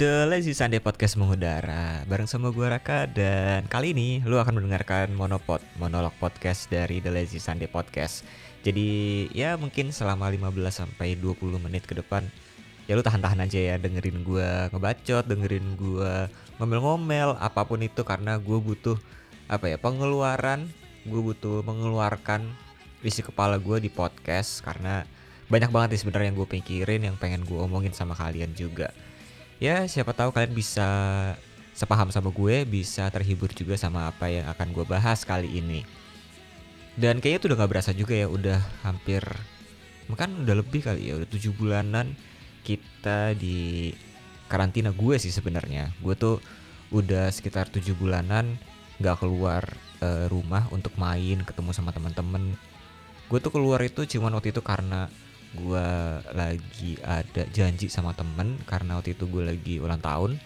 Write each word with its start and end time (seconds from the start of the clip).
The 0.00 0.24
Lazy 0.24 0.56
Sunday 0.56 0.80
Podcast 0.80 1.20
mengudara 1.20 2.08
Bareng 2.08 2.24
sama 2.24 2.48
gue 2.48 2.64
Raka 2.64 3.04
Dan 3.04 3.68
kali 3.68 3.92
ini 3.92 4.24
lu 4.24 4.40
akan 4.40 4.56
mendengarkan 4.56 5.12
monopod 5.12 5.60
Monolog 5.76 6.16
podcast 6.16 6.72
dari 6.72 7.04
The 7.04 7.12
Lazy 7.12 7.36
Sunday 7.36 7.68
Podcast. 7.68 8.24
Jadi 8.64 9.28
ya 9.36 9.60
mungkin 9.60 9.92
selama 9.92 10.32
15 10.32 10.56
sampai 10.72 11.20
20 11.20 11.60
menit 11.60 11.84
ke 11.84 11.92
depan 11.92 12.24
Ya 12.88 12.96
lu 12.96 13.04
tahan-tahan 13.04 13.44
aja 13.44 13.60
ya 13.60 13.76
dengerin 13.76 14.24
gue 14.24 14.72
ngebacot 14.72 15.28
Dengerin 15.28 15.76
gue 15.76 16.32
ngomel-ngomel 16.56 17.36
Apa 17.36 17.68
pun 17.68 17.84
itu 17.84 18.00
karena 18.00 18.40
gue 18.40 18.56
butuh 18.56 18.96
apa 19.52 19.68
ya 19.68 19.76
pengeluaran 19.76 20.64
Gue 21.04 21.20
butuh 21.20 21.60
mengeluarkan 21.60 22.48
isi 23.04 23.20
kepala 23.20 23.60
gue 23.60 23.84
di 23.84 23.92
podcast 23.92 24.64
Karena 24.64 25.04
banyak 25.52 25.68
banget 25.68 26.00
sih 26.00 26.08
sebenarnya 26.08 26.32
yang 26.32 26.40
gue 26.40 26.48
pikirin 26.48 27.04
Yang 27.04 27.20
pengen 27.20 27.44
gue 27.44 27.60
omongin 27.60 27.92
sama 27.92 28.16
kalian 28.16 28.56
juga 28.56 28.96
ya 29.60 29.84
siapa 29.84 30.16
tahu 30.16 30.32
kalian 30.32 30.56
bisa 30.56 30.88
sepaham 31.76 32.08
sama 32.10 32.32
gue 32.32 32.66
bisa 32.66 33.06
terhibur 33.12 33.52
juga 33.52 33.76
sama 33.76 34.08
apa 34.10 34.26
yang 34.32 34.48
akan 34.50 34.72
gue 34.74 34.84
bahas 34.88 35.22
kali 35.22 35.60
ini. 35.60 35.86
Dan 36.98 37.22
kayaknya 37.22 37.38
itu 37.38 37.46
udah 37.52 37.58
gak 37.64 37.70
berasa 37.70 37.90
juga 37.94 38.18
ya 38.18 38.26
udah 38.26 38.58
hampir 38.82 39.22
kan 40.18 40.42
udah 40.42 40.58
lebih 40.58 40.82
kali 40.82 41.06
ya 41.06 41.22
udah 41.22 41.28
tujuh 41.30 41.54
bulanan 41.54 42.18
kita 42.66 43.30
di 43.38 43.94
karantina 44.50 44.90
gue 44.90 45.16
sih 45.22 45.30
sebenarnya. 45.30 45.94
Gue 46.02 46.18
tuh 46.18 46.42
udah 46.90 47.30
sekitar 47.30 47.70
tujuh 47.70 47.94
bulanan 47.94 48.58
nggak 48.98 49.22
keluar 49.22 49.62
uh, 50.02 50.26
rumah 50.26 50.66
untuk 50.74 50.92
main 50.98 51.46
ketemu 51.46 51.70
sama 51.70 51.94
teman-teman. 51.94 52.58
Gue 53.30 53.38
tuh 53.38 53.54
keluar 53.54 53.78
itu 53.86 54.02
cuman 54.02 54.34
waktu 54.34 54.50
itu 54.50 54.60
karena 54.60 55.06
gue 55.50 55.88
lagi 56.30 56.94
ada 57.02 57.42
janji 57.50 57.90
sama 57.90 58.14
temen 58.14 58.54
karena 58.66 58.98
waktu 58.98 59.18
itu 59.18 59.26
gue 59.26 59.42
lagi 59.42 59.74
ulang 59.82 59.98
tahun. 59.98 60.38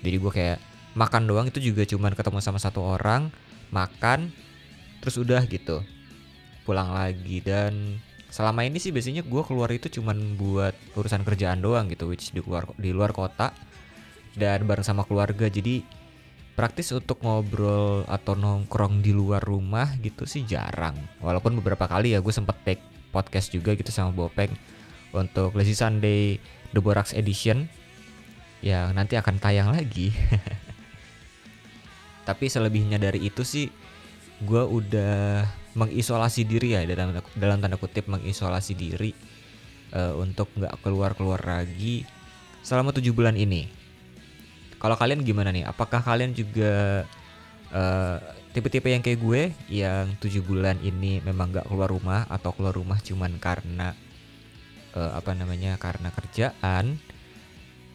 Jadi 0.00 0.16
gue 0.16 0.32
kayak 0.32 0.58
makan 0.96 1.28
doang 1.28 1.46
itu 1.52 1.60
juga 1.60 1.84
cuman 1.84 2.16
ketemu 2.16 2.38
sama 2.40 2.56
satu 2.56 2.80
orang 2.80 3.28
makan 3.68 4.32
terus 5.04 5.20
udah 5.20 5.44
gitu. 5.44 5.84
Pulang 6.64 6.92
lagi 6.96 7.44
dan 7.44 8.00
selama 8.32 8.64
ini 8.64 8.80
sih 8.80 8.94
biasanya 8.94 9.26
gue 9.26 9.42
keluar 9.44 9.68
itu 9.74 9.92
cuman 10.00 10.38
buat 10.40 10.72
urusan 10.96 11.26
kerjaan 11.26 11.60
doang 11.60 11.90
gitu 11.90 12.08
which 12.08 12.30
di 12.32 12.40
luar 12.40 12.64
di 12.78 12.94
luar 12.94 13.12
kota 13.12 13.52
dan 14.40 14.64
bareng 14.64 14.86
sama 14.86 15.04
keluarga. 15.04 15.52
Jadi 15.52 15.84
praktis 16.56 16.92
untuk 16.96 17.20
ngobrol 17.24 18.04
atau 18.08 18.36
nongkrong 18.36 19.04
di 19.04 19.12
luar 19.12 19.44
rumah 19.44 19.96
gitu 20.00 20.24
sih 20.24 20.48
jarang. 20.48 20.96
Walaupun 21.20 21.60
beberapa 21.60 21.84
kali 21.84 22.16
ya 22.16 22.24
gue 22.24 22.32
sempet 22.32 22.56
take 22.64 22.84
podcast 23.10 23.50
juga 23.50 23.74
gitu 23.74 23.90
sama 23.90 24.14
Bopeng 24.14 24.54
untuk 25.10 25.58
Lazy 25.58 25.74
Sunday 25.74 26.38
The 26.70 26.80
Borax 26.82 27.12
Edition 27.12 27.66
yang 28.62 28.94
nanti 28.94 29.18
akan 29.18 29.42
tayang 29.42 29.74
lagi. 29.74 30.14
Tapi 32.28 32.46
selebihnya 32.46 33.02
dari 33.02 33.26
itu 33.26 33.42
sih 33.42 33.66
gue 34.40 34.62
udah 34.64 35.44
mengisolasi 35.76 36.48
diri 36.48 36.74
ya 36.74 36.82
dalam 36.88 37.12
dalam 37.36 37.60
tanda 37.60 37.76
kutip 37.76 38.08
mengisolasi 38.08 38.72
diri 38.74 39.12
uh, 39.92 40.16
untuk 40.18 40.50
nggak 40.56 40.80
keluar 40.82 41.14
keluar 41.14 41.40
lagi 41.42 42.06
selama 42.64 42.94
tujuh 42.94 43.12
bulan 43.12 43.36
ini. 43.36 43.68
Kalau 44.80 44.96
kalian 44.96 45.20
gimana 45.20 45.52
nih? 45.52 45.68
Apakah 45.68 46.00
kalian 46.00 46.32
juga 46.32 47.04
uh, 47.68 48.18
tipe-tipe 48.50 48.90
yang 48.90 49.02
kayak 49.02 49.20
gue 49.22 49.42
yang 49.70 50.10
tujuh 50.18 50.42
bulan 50.42 50.78
ini 50.82 51.22
memang 51.22 51.54
gak 51.54 51.70
keluar 51.70 51.86
rumah 51.86 52.26
atau 52.26 52.50
keluar 52.50 52.74
rumah 52.74 52.98
cuman 52.98 53.38
karena 53.38 53.94
uh, 54.94 55.14
apa 55.14 55.34
namanya 55.38 55.78
karena 55.78 56.10
kerjaan 56.10 56.98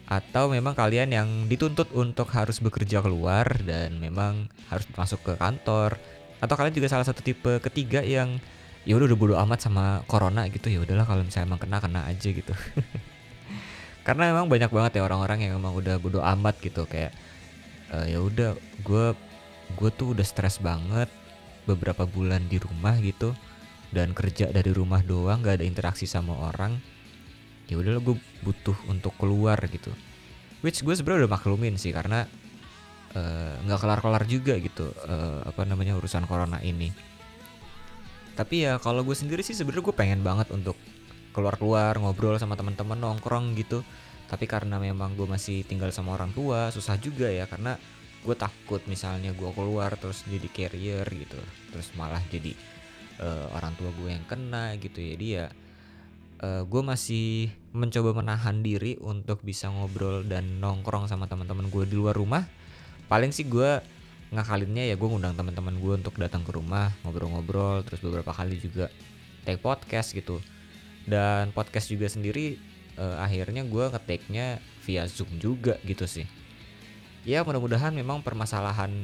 atau 0.06 0.46
memang 0.46 0.72
kalian 0.72 1.10
yang 1.10 1.28
dituntut 1.50 1.90
untuk 1.92 2.30
harus 2.30 2.62
bekerja 2.62 3.02
keluar 3.02 3.44
dan 3.66 3.98
memang 3.98 4.46
harus 4.70 4.86
masuk 4.94 5.18
ke 5.26 5.32
kantor 5.34 5.98
atau 6.38 6.54
kalian 6.54 6.74
juga 6.78 6.88
salah 6.88 7.06
satu 7.06 7.20
tipe 7.26 7.58
ketiga 7.58 8.06
yang 8.06 8.38
ya 8.86 8.94
udah 8.94 9.10
udah 9.10 9.18
bodo 9.18 9.34
amat 9.34 9.66
sama 9.66 10.06
corona 10.06 10.46
gitu. 10.46 10.70
Ya 10.70 10.78
udahlah 10.78 11.02
kalau 11.02 11.26
misalnya 11.26 11.50
emang 11.50 11.60
kena 11.60 11.82
kena 11.82 12.00
aja 12.06 12.28
gitu. 12.30 12.54
Karena 14.06 14.30
memang 14.30 14.46
banyak 14.46 14.70
banget 14.70 14.92
ya 14.94 15.02
orang-orang 15.02 15.42
yang 15.42 15.58
memang 15.58 15.74
udah 15.74 15.98
bodo 15.98 16.22
amat 16.22 16.54
gitu 16.62 16.86
kayak 16.86 17.10
uh, 17.90 18.06
ya 18.06 18.22
udah 18.22 18.54
gue 18.86 19.06
gue 19.74 19.90
tuh 19.90 20.14
udah 20.14 20.22
stres 20.22 20.62
banget 20.62 21.10
beberapa 21.66 22.06
bulan 22.06 22.46
di 22.46 22.62
rumah 22.62 22.94
gitu. 23.02 23.34
Dan 23.90 24.12
kerja 24.12 24.50
dari 24.50 24.74
rumah 24.74 25.00
doang 25.02 25.42
gak 25.42 25.62
ada 25.62 25.66
interaksi 25.66 26.06
sama 26.06 26.34
orang. 26.50 26.78
Ya 27.66 27.78
udahlah 27.78 28.02
gue 28.02 28.16
butuh 28.46 28.78
untuk 28.86 29.14
keluar 29.18 29.58
gitu. 29.66 29.90
Which 30.62 30.82
gue 30.82 30.94
sebenarnya 30.94 31.26
udah 31.26 31.32
maklumin 31.38 31.74
sih 31.78 31.90
karena 31.94 32.26
eh, 33.14 33.54
nggak 33.62 33.78
uh, 33.78 33.82
kelar-kelar 33.82 34.24
juga 34.26 34.58
gitu 34.58 34.90
uh, 35.06 35.46
apa 35.46 35.62
namanya 35.66 35.94
urusan 35.98 36.26
corona 36.26 36.62
ini. 36.62 36.90
Tapi 38.36 38.68
ya 38.68 38.76
kalau 38.76 39.00
gue 39.02 39.16
sendiri 39.16 39.40
sih 39.40 39.56
sebenarnya 39.56 39.84
gue 39.86 39.96
pengen 39.96 40.20
banget 40.20 40.52
untuk 40.52 40.76
keluar-keluar 41.32 41.96
ngobrol 42.00 42.36
sama 42.36 42.56
teman-teman 42.56 42.96
nongkrong 42.96 43.56
gitu. 43.56 43.80
Tapi 44.26 44.44
karena 44.50 44.82
memang 44.82 45.14
gue 45.14 45.26
masih 45.28 45.62
tinggal 45.62 45.94
sama 45.94 46.18
orang 46.18 46.34
tua 46.34 46.74
susah 46.74 46.98
juga 46.98 47.30
ya. 47.30 47.46
Karena 47.46 47.78
gue 48.26 48.34
takut 48.34 48.82
misalnya 48.90 49.30
gue 49.30 49.50
keluar 49.54 49.94
terus 49.94 50.26
jadi 50.26 50.48
carrier 50.50 51.06
gitu. 51.06 51.38
Terus 51.70 51.94
malah 51.94 52.18
jadi 52.26 52.50
uh, 53.22 53.54
orang 53.54 53.78
tua 53.78 53.94
gue 53.94 54.10
yang 54.10 54.26
kena 54.26 54.74
gitu. 54.82 54.98
Ya 54.98 55.14
dia 55.14 55.44
uh, 56.42 56.60
eh, 56.60 56.62
gue 56.66 56.82
masih 56.82 57.54
mencoba 57.70 58.10
menahan 58.18 58.66
diri 58.66 58.98
untuk 58.98 59.46
bisa 59.46 59.70
ngobrol 59.70 60.26
dan 60.26 60.58
nongkrong 60.58 61.06
sama 61.06 61.30
teman-teman 61.30 61.70
gue 61.70 61.86
di 61.86 61.94
luar 61.94 62.18
rumah. 62.18 62.42
Paling 63.06 63.30
sih 63.30 63.46
gue 63.46 63.78
ngakalinnya 64.34 64.90
ya 64.90 64.98
gue 64.98 65.06
ngundang 65.06 65.38
teman-teman 65.38 65.78
gue 65.78 65.92
untuk 66.02 66.18
datang 66.18 66.42
ke 66.42 66.50
rumah 66.50 66.90
ngobrol-ngobrol 67.06 67.86
terus 67.86 68.02
beberapa 68.02 68.34
kali 68.34 68.58
juga 68.58 68.90
take 69.46 69.62
podcast 69.62 70.10
gitu. 70.10 70.42
Dan 71.06 71.54
podcast 71.54 71.86
juga 71.86 72.10
sendiri 72.10 72.58
uh, 72.98 73.22
akhirnya 73.22 73.62
gue 73.62 73.84
ngeteknya 73.94 74.58
via 74.82 75.06
zoom 75.06 75.30
juga 75.38 75.78
gitu 75.86 76.10
sih 76.10 76.26
ya 77.26 77.42
mudah-mudahan 77.42 77.90
memang 77.90 78.22
permasalahan 78.22 78.94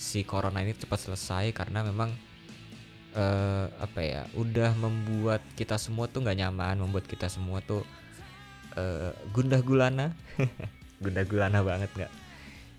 si 0.00 0.24
corona 0.24 0.64
ini 0.64 0.72
cepat 0.72 0.96
selesai 0.96 1.52
karena 1.52 1.84
memang 1.84 2.08
uh, 3.12 3.68
apa 3.76 4.00
ya 4.00 4.22
udah 4.32 4.72
membuat 4.80 5.44
kita 5.60 5.76
semua 5.76 6.08
tuh 6.08 6.24
nggak 6.24 6.40
nyaman 6.40 6.80
membuat 6.80 7.04
kita 7.04 7.28
semua 7.28 7.60
tuh 7.60 7.84
uh, 8.80 9.12
gundah 9.36 9.60
gulana. 9.60 10.16
Gundah 11.04 11.28
gulana 11.28 11.60
banget 11.60 11.92
nggak? 11.92 12.12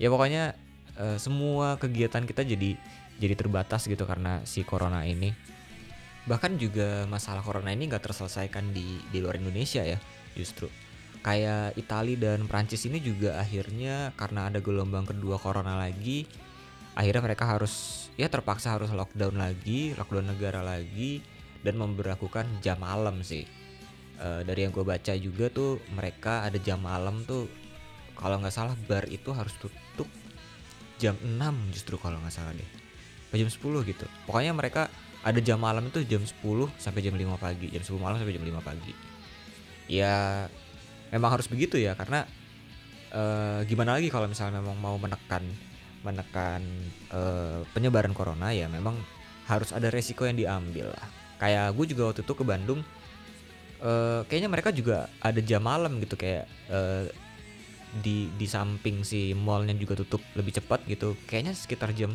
Ya 0.01 0.09
pokoknya 0.09 0.57
uh, 0.97 1.21
semua 1.21 1.77
kegiatan 1.77 2.25
kita 2.25 2.41
jadi 2.41 2.73
jadi 3.21 3.37
terbatas 3.37 3.85
gitu 3.85 4.09
karena 4.09 4.41
si 4.49 4.65
corona 4.65 5.05
ini. 5.05 5.29
Bahkan 6.25 6.57
juga 6.57 7.05
masalah 7.05 7.45
corona 7.45 7.69
ini 7.69 7.85
nggak 7.85 8.01
terselesaikan 8.01 8.73
di 8.73 8.97
di 9.13 9.21
luar 9.21 9.37
Indonesia 9.37 9.85
ya 9.85 10.01
justru 10.33 10.65
kayak 11.21 11.77
Italia 11.77 12.17
dan 12.17 12.45
Prancis 12.45 12.85
ini 12.85 13.01
juga 13.01 13.37
akhirnya 13.41 14.15
karena 14.15 14.49
ada 14.49 14.59
gelombang 14.63 15.05
kedua 15.07 15.37
corona 15.37 15.77
lagi 15.77 16.27
akhirnya 16.97 17.21
mereka 17.21 17.45
harus 17.45 18.07
ya 18.17 18.25
terpaksa 18.25 18.73
harus 18.73 18.89
lockdown 18.89 19.37
lagi 19.37 19.93
lockdown 19.93 20.33
negara 20.33 20.65
lagi 20.65 21.21
dan 21.61 21.77
memperlakukan 21.77 22.61
jam 22.61 22.81
malam 22.81 23.21
sih. 23.21 23.45
E, 24.17 24.27
dari 24.45 24.65
yang 24.65 24.73
gue 24.73 24.81
baca 24.81 25.13
juga 25.13 25.49
tuh 25.53 25.77
mereka 25.93 26.45
ada 26.45 26.57
jam 26.57 26.81
malam 26.81 27.21
tuh 27.27 27.45
kalau 28.17 28.41
nggak 28.41 28.53
salah 28.53 28.73
bar 28.89 29.05
itu 29.09 29.29
harus 29.29 29.53
tutup 29.61 30.09
jam 30.97 31.13
6 31.21 31.37
justru 31.75 32.01
kalau 32.01 32.17
nggak 32.17 32.33
salah 32.33 32.53
deh 32.57 32.69
jam 33.37 33.49
10 33.51 33.61
gitu. 33.85 34.05
Pokoknya 34.25 34.55
mereka 34.57 34.89
ada 35.21 35.37
jam 35.37 35.61
malam 35.61 35.91
itu 35.93 36.01
jam 36.07 36.23
10 36.25 36.41
sampai 36.81 37.05
jam 37.05 37.13
5 37.13 37.37
pagi 37.37 37.67
jam 37.69 37.83
10 37.85 38.01
malam 38.01 38.17
sampai 38.17 38.33
jam 38.33 38.45
5 38.47 38.57
pagi. 38.65 38.93
Ya 39.85 40.47
memang 41.11 41.29
harus 41.39 41.47
begitu 41.47 41.79
ya 41.79 41.95
karena 41.95 42.27
uh, 43.11 43.63
gimana 43.67 43.95
lagi 43.99 44.11
kalau 44.11 44.27
misalnya 44.27 44.59
memang 44.59 44.77
mau 44.79 44.95
menekan 44.99 45.43
menekan 46.05 46.61
uh, 47.11 47.63
penyebaran 47.75 48.13
corona 48.15 48.53
ya 48.53 48.69
memang 48.71 48.95
harus 49.47 49.71
ada 49.71 49.87
resiko 49.87 50.27
yang 50.27 50.35
diambil 50.35 50.91
lah. 50.91 51.07
Kayak 51.39 51.75
gue 51.77 51.85
juga 51.95 52.03
waktu 52.11 52.21
itu 52.23 52.33
ke 52.35 52.43
Bandung 52.43 52.81
uh, 53.81 54.21
kayaknya 54.27 54.49
mereka 54.51 54.69
juga 54.75 55.07
ada 55.23 55.39
jam 55.39 55.63
malam 55.63 55.99
gitu 56.03 56.19
kayak 56.19 56.45
uh, 56.67 57.07
di 58.03 58.27
di 58.35 58.45
samping 58.45 59.01
si 59.07 59.31
mallnya 59.31 59.73
juga 59.73 59.95
tutup 60.03 60.19
lebih 60.35 60.59
cepat 60.59 60.83
gitu. 60.85 61.15
Kayaknya 61.25 61.53
sekitar 61.55 61.95
jam 61.95 62.11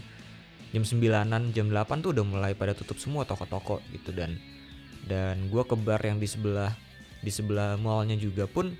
jam 0.72 0.84
sembilanan 0.84 1.52
jam 1.52 1.68
8 1.68 2.00
tuh 2.00 2.16
udah 2.16 2.24
mulai 2.24 2.52
pada 2.56 2.72
tutup 2.72 2.96
semua 2.96 3.28
toko-toko 3.28 3.84
gitu 3.92 4.12
dan 4.12 4.40
dan 5.04 5.50
gue 5.52 5.62
ke 5.66 5.76
bar 5.76 6.00
yang 6.00 6.16
di 6.16 6.24
sebelah 6.24 6.72
di 7.22 7.30
sebelah 7.30 7.78
mallnya 7.78 8.18
juga 8.18 8.50
pun 8.50 8.74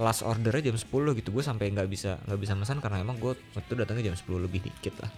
last 0.00 0.24
ordernya 0.24 0.72
jam 0.72 0.76
10 0.80 1.20
gitu. 1.20 1.28
Gue 1.30 1.44
sampai 1.44 1.68
nggak 1.70 1.88
bisa 1.92 2.16
nggak 2.24 2.40
bisa 2.40 2.56
pesan 2.56 2.80
karena 2.80 3.04
emang 3.04 3.20
gue 3.20 3.36
waktu 3.52 3.72
datangnya 3.76 4.10
jam 4.10 4.16
10 4.16 4.46
lebih 4.48 4.64
dikit 4.64 4.96
lah. 5.04 5.12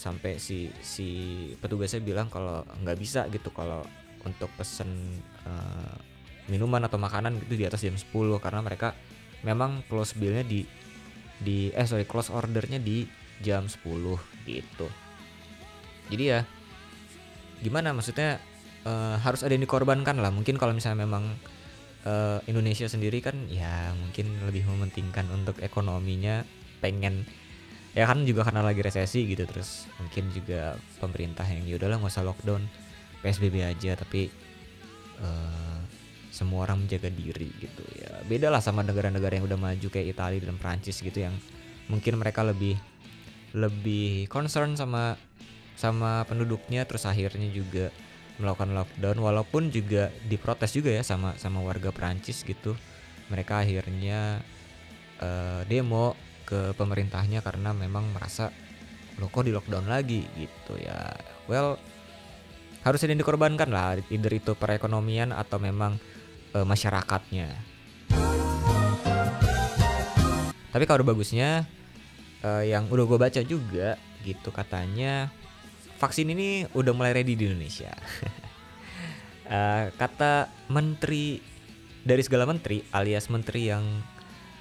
Sampai 0.00 0.40
si 0.40 0.72
si 0.80 1.08
petugasnya 1.60 2.00
bilang 2.00 2.32
kalau 2.32 2.64
nggak 2.64 2.96
bisa 2.96 3.28
gitu 3.28 3.52
kalau 3.52 3.84
untuk 4.24 4.50
pesen 4.56 4.88
uh, 5.46 5.96
minuman 6.48 6.84
atau 6.88 6.96
makanan 6.96 7.38
gitu 7.44 7.54
di 7.60 7.64
atas 7.68 7.84
jam 7.84 7.94
10 7.94 8.08
karena 8.40 8.60
mereka 8.64 8.96
memang 9.44 9.84
close 9.86 10.16
billnya 10.16 10.42
di 10.42 10.64
di 11.38 11.70
eh 11.70 11.86
sorry 11.86 12.08
close 12.08 12.32
ordernya 12.34 12.82
di 12.82 13.06
jam 13.44 13.68
10 13.68 13.84
gitu. 14.48 14.88
Jadi 16.08 16.24
ya 16.24 16.40
gimana? 17.62 17.94
Maksudnya 17.94 18.40
uh, 18.88 19.16
harus 19.20 19.44
ada 19.44 19.52
yang 19.52 19.64
dikorbankan 19.64 20.16
lah. 20.18 20.32
Mungkin 20.32 20.56
kalau 20.56 20.72
misalnya 20.72 21.04
memang 21.04 21.28
uh, 22.08 22.40
Indonesia 22.48 22.88
sendiri 22.88 23.20
kan 23.20 23.36
ya 23.52 23.92
mungkin 23.92 24.40
lebih 24.48 24.64
mementingkan 24.64 25.28
untuk 25.28 25.60
ekonominya. 25.60 26.42
Pengen 26.80 27.28
ya 27.92 28.06
kan 28.06 28.22
juga 28.24 28.46
karena 28.46 28.62
lagi 28.62 28.80
resesi 28.84 29.26
gitu 29.26 29.42
terus 29.48 29.90
mungkin 29.98 30.30
juga 30.30 30.78
pemerintah 31.02 31.42
yang 31.48 31.66
ya 31.66 31.74
udahlah 31.76 31.98
nggak 31.98 32.12
usah 32.12 32.24
lockdown 32.24 32.62
PSBB 33.20 33.68
aja. 33.68 33.92
Tapi 33.98 34.32
uh, 35.20 35.78
semua 36.32 36.64
orang 36.64 36.86
menjaga 36.86 37.12
diri 37.12 37.50
gitu 37.60 37.84
ya. 37.98 38.24
Beda 38.24 38.48
lah 38.48 38.64
sama 38.64 38.80
negara-negara 38.86 39.36
yang 39.36 39.44
udah 39.44 39.58
maju 39.58 39.88
kayak 39.92 40.16
Italia 40.16 40.40
dan 40.40 40.56
Prancis 40.56 41.02
gitu 41.02 41.20
yang 41.20 41.34
mungkin 41.88 42.20
mereka 42.20 42.44
lebih 42.44 42.76
lebih 43.56 44.28
concern 44.28 44.76
sama 44.76 45.16
sama 45.78 46.26
penduduknya 46.28 46.84
terus 46.84 47.08
akhirnya 47.08 47.48
juga 47.48 47.88
melakukan 48.38 48.70
lockdown 48.74 49.18
walaupun 49.18 49.74
juga 49.74 50.14
diprotes 50.30 50.74
juga 50.74 50.94
ya 50.94 51.02
sama 51.02 51.34
sama 51.36 51.62
warga 51.62 51.90
Prancis 51.90 52.46
gitu. 52.46 52.78
Mereka 53.28 53.66
akhirnya 53.66 54.40
uh, 55.20 55.62
demo 55.68 56.14
ke 56.48 56.72
pemerintahnya 56.78 57.44
karena 57.44 57.76
memang 57.76 58.08
merasa 58.14 58.48
lo 59.18 59.28
kok 59.28 59.44
di 59.44 59.52
lockdown 59.52 59.90
lagi? 59.90 60.24
Gitu 60.38 60.74
ya. 60.80 61.12
Well 61.50 61.76
harus 62.86 63.02
yang 63.04 63.18
dikorbankan 63.18 63.68
lah 63.68 63.98
either 64.08 64.32
itu 64.32 64.54
perekonomian 64.54 65.34
atau 65.34 65.58
memang 65.58 65.98
uh, 66.54 66.64
masyarakatnya. 66.64 67.50
Tapi 70.68 70.84
kalau 70.86 71.02
bagusnya 71.02 71.66
uh, 72.44 72.62
yang 72.62 72.86
udah 72.86 73.04
gue 73.04 73.18
baca 73.18 73.40
juga 73.42 73.98
gitu 74.22 74.54
katanya 74.54 75.32
vaksin 75.98 76.30
ini 76.30 76.64
udah 76.72 76.94
mulai 76.94 77.12
ready 77.12 77.34
di 77.34 77.50
Indonesia. 77.50 77.90
uh, 79.50 79.90
kata 80.00 80.48
menteri 80.70 81.42
dari 82.06 82.22
segala 82.22 82.46
menteri 82.48 82.80
alias 82.94 83.28
menteri 83.28 83.68
yang 83.68 83.84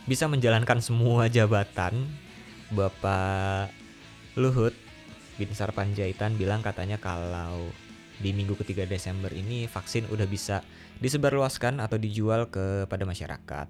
bisa 0.10 0.26
menjalankan 0.26 0.82
semua 0.82 1.30
jabatan, 1.30 2.10
Bapak 2.74 3.72
Luhut 4.36 4.74
bin 5.38 5.54
Sarpanjaitan 5.54 6.36
bilang 6.36 6.66
katanya 6.66 6.98
kalau 6.98 7.70
di 8.18 8.34
minggu 8.34 8.58
ketiga 8.58 8.90
Desember 8.90 9.30
ini 9.30 9.70
vaksin 9.70 10.10
udah 10.10 10.26
bisa 10.26 10.66
disebarluaskan 10.98 11.78
atau 11.78 12.02
dijual 12.02 12.50
kepada 12.50 13.06
masyarakat. 13.06 13.68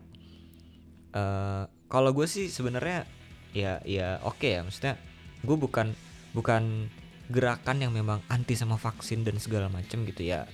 Uh, 1.12 1.68
kalau 1.92 2.16
gue 2.16 2.28
sih 2.28 2.48
sebenarnya 2.48 3.04
ya 3.52 3.80
ya 3.84 4.20
oke 4.24 4.44
okay 4.44 4.60
ya 4.60 4.62
maksudnya 4.64 4.96
gue 5.44 5.58
bukan 5.58 5.92
bukan 6.36 6.92
gerakan 7.28 7.84
yang 7.84 7.92
memang 7.92 8.24
anti 8.32 8.56
sama 8.56 8.80
vaksin 8.80 9.28
dan 9.28 9.36
segala 9.38 9.68
macem 9.68 10.08
gitu 10.08 10.24
ya. 10.24 10.48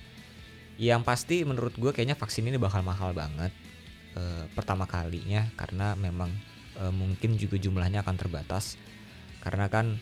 Yang 0.74 1.02
pasti 1.06 1.36
menurut 1.46 1.74
gue 1.78 1.94
kayaknya 1.94 2.18
vaksin 2.18 2.50
ini 2.50 2.58
bakal 2.58 2.82
mahal 2.82 3.14
banget 3.14 3.54
e, 4.18 4.50
pertama 4.58 4.90
kalinya 4.90 5.46
karena 5.54 5.94
memang 5.94 6.34
e, 6.74 6.84
mungkin 6.90 7.38
juga 7.38 7.56
jumlahnya 7.62 8.02
akan 8.02 8.16
terbatas. 8.18 8.74
Karena 9.38 9.70
kan 9.70 9.98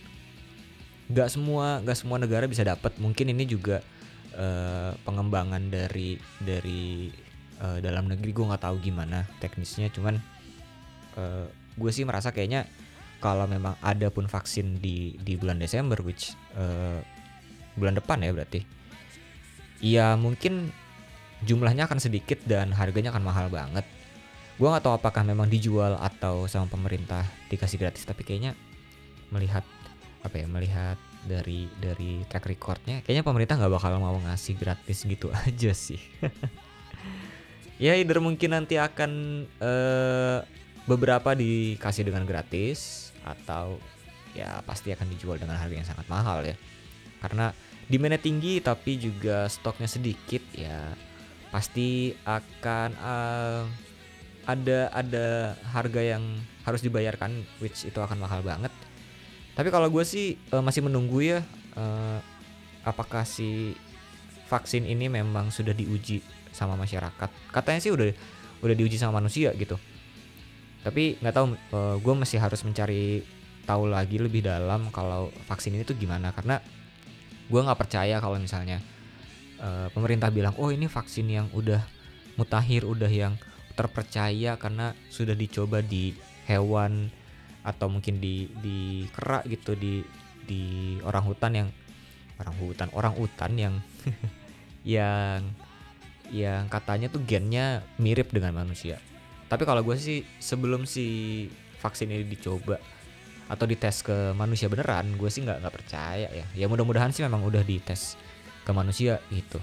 nggak 1.12 1.28
semua 1.28 1.84
nggak 1.84 1.98
semua 1.98 2.16
negara 2.16 2.48
bisa 2.48 2.64
dapat 2.64 2.96
mungkin 2.96 3.36
ini 3.36 3.44
juga 3.44 3.84
e, 4.32 4.46
pengembangan 5.04 5.68
dari 5.68 6.16
dari 6.40 7.12
e, 7.60 7.66
dalam 7.84 8.08
negeri. 8.08 8.32
Gue 8.32 8.48
nggak 8.48 8.64
tahu 8.64 8.80
gimana 8.80 9.28
teknisnya 9.44 9.92
cuman 9.92 10.16
e, 11.20 11.52
gue 11.76 11.90
sih 11.92 12.08
merasa 12.08 12.32
kayaknya 12.32 12.64
kalau 13.22 13.46
memang 13.46 13.78
ada 13.78 14.10
pun 14.10 14.26
vaksin 14.26 14.82
di 14.82 15.14
di 15.22 15.38
bulan 15.38 15.62
Desember 15.62 16.02
which 16.02 16.34
uh, 16.58 16.98
bulan 17.78 17.94
depan 17.96 18.20
ya 18.20 18.34
berarti 18.34 18.60
ya 19.82 20.18
mungkin 20.18 20.74
jumlahnya 21.42 21.90
akan 21.90 21.98
sedikit 21.98 22.38
dan 22.46 22.70
harganya 22.70 23.10
akan 23.10 23.24
mahal 23.26 23.46
banget. 23.50 23.82
Gue 24.56 24.70
nggak 24.70 24.84
tahu 24.86 24.94
apakah 24.94 25.26
memang 25.26 25.50
dijual 25.50 25.98
atau 25.98 26.46
sama 26.46 26.70
pemerintah 26.70 27.26
dikasih 27.50 27.82
gratis 27.82 28.06
tapi 28.06 28.22
kayaknya 28.22 28.54
melihat 29.34 29.66
apa 30.22 30.38
ya 30.38 30.46
melihat 30.46 30.98
dari 31.26 31.66
dari 31.82 32.22
track 32.30 32.46
recordnya 32.46 33.02
kayaknya 33.02 33.26
pemerintah 33.26 33.58
nggak 33.58 33.74
bakal 33.74 33.98
mau 33.98 34.18
ngasih 34.22 34.54
gratis 34.54 35.02
gitu 35.02 35.30
aja 35.46 35.72
sih. 35.74 35.98
Ya 37.82 37.98
either 37.98 38.22
mungkin 38.22 38.54
nanti 38.54 38.78
akan 38.78 39.42
uh, 39.58 40.38
beberapa 40.86 41.34
dikasih 41.34 42.06
dengan 42.06 42.22
gratis 42.22 43.10
atau 43.22 43.78
ya 44.32 44.64
pasti 44.64 44.92
akan 44.92 45.06
dijual 45.12 45.36
dengan 45.36 45.60
harga 45.60 45.74
yang 45.76 45.88
sangat 45.88 46.06
mahal 46.08 46.42
ya. 46.44 46.56
Karena 47.22 47.54
demandnya 47.86 48.18
tinggi 48.18 48.58
tapi 48.58 48.98
juga 48.98 49.46
stoknya 49.46 49.86
sedikit 49.86 50.42
ya 50.56 50.94
pasti 51.52 52.16
akan 52.24 52.88
uh, 52.96 53.62
ada 54.48 54.90
ada 54.90 55.54
harga 55.70 56.00
yang 56.00 56.24
harus 56.66 56.82
dibayarkan 56.82 57.44
which 57.60 57.84
itu 57.86 57.98
akan 58.00 58.18
mahal 58.18 58.40
banget. 58.42 58.72
Tapi 59.52 59.68
kalau 59.68 59.92
gue 59.92 60.02
sih 60.02 60.40
uh, 60.50 60.64
masih 60.64 60.82
menunggu 60.82 61.20
ya 61.20 61.44
uh, 61.76 62.18
apakah 62.82 63.22
si 63.28 63.76
vaksin 64.48 64.88
ini 64.88 65.12
memang 65.12 65.52
sudah 65.52 65.76
diuji 65.76 66.24
sama 66.50 66.74
masyarakat. 66.74 67.30
Katanya 67.52 67.80
sih 67.84 67.92
udah 67.92 68.08
udah 68.64 68.74
diuji 68.74 68.96
sama 68.96 69.20
manusia 69.20 69.52
gitu 69.58 69.76
tapi 70.82 71.16
nggak 71.22 71.34
tahu 71.34 71.46
uh, 71.74 71.96
gue 72.02 72.14
masih 72.18 72.42
harus 72.42 72.60
mencari 72.66 73.22
tahu 73.62 73.86
lagi 73.86 74.18
lebih 74.18 74.42
dalam 74.42 74.90
kalau 74.90 75.30
vaksin 75.46 75.78
ini 75.78 75.86
tuh 75.86 75.94
gimana. 75.94 76.34
Karena 76.34 76.58
gue 77.46 77.60
nggak 77.62 77.78
percaya 77.78 78.18
kalau 78.18 78.38
misalnya 78.38 78.82
uh, 79.62 79.88
pemerintah 79.94 80.28
bilang 80.34 80.58
oh 80.58 80.74
ini 80.74 80.90
vaksin 80.90 81.30
yang 81.30 81.46
udah 81.54 81.80
mutakhir 82.34 82.82
udah 82.82 83.08
yang 83.08 83.38
terpercaya 83.72 84.58
karena 84.60 84.92
sudah 85.08 85.32
dicoba 85.32 85.80
di 85.80 86.12
hewan 86.50 87.08
atau 87.62 87.86
mungkin 87.86 88.18
di 88.18 88.50
di 88.58 89.06
kerak 89.14 89.46
gitu 89.46 89.78
di 89.78 90.02
di 90.42 90.98
orang 91.06 91.24
hutan 91.24 91.52
yang 91.54 91.68
orang 92.42 92.56
hutan 92.58 92.88
orang 92.92 93.14
hutan 93.14 93.52
yang 93.54 93.74
yang 94.98 95.40
yang 96.34 96.66
katanya 96.66 97.06
tuh 97.06 97.22
gennya 97.22 97.86
mirip 98.02 98.34
dengan 98.34 98.56
manusia 98.56 98.98
tapi 99.52 99.68
kalau 99.68 99.84
gue 99.84 99.92
sih 100.00 100.24
sebelum 100.40 100.88
si 100.88 101.44
vaksin 101.76 102.08
ini 102.08 102.24
dicoba 102.24 102.80
atau 103.52 103.68
dites 103.68 104.00
ke 104.00 104.32
manusia 104.32 104.72
beneran, 104.72 105.12
gue 105.20 105.28
sih 105.28 105.44
nggak 105.44 105.60
nggak 105.60 105.74
percaya 105.76 106.28
ya. 106.32 106.46
Ya 106.56 106.66
mudah-mudahan 106.72 107.12
sih 107.12 107.20
memang 107.20 107.44
udah 107.44 107.60
dites 107.60 108.16
ke 108.64 108.72
manusia 108.72 109.20
gitu. 109.28 109.60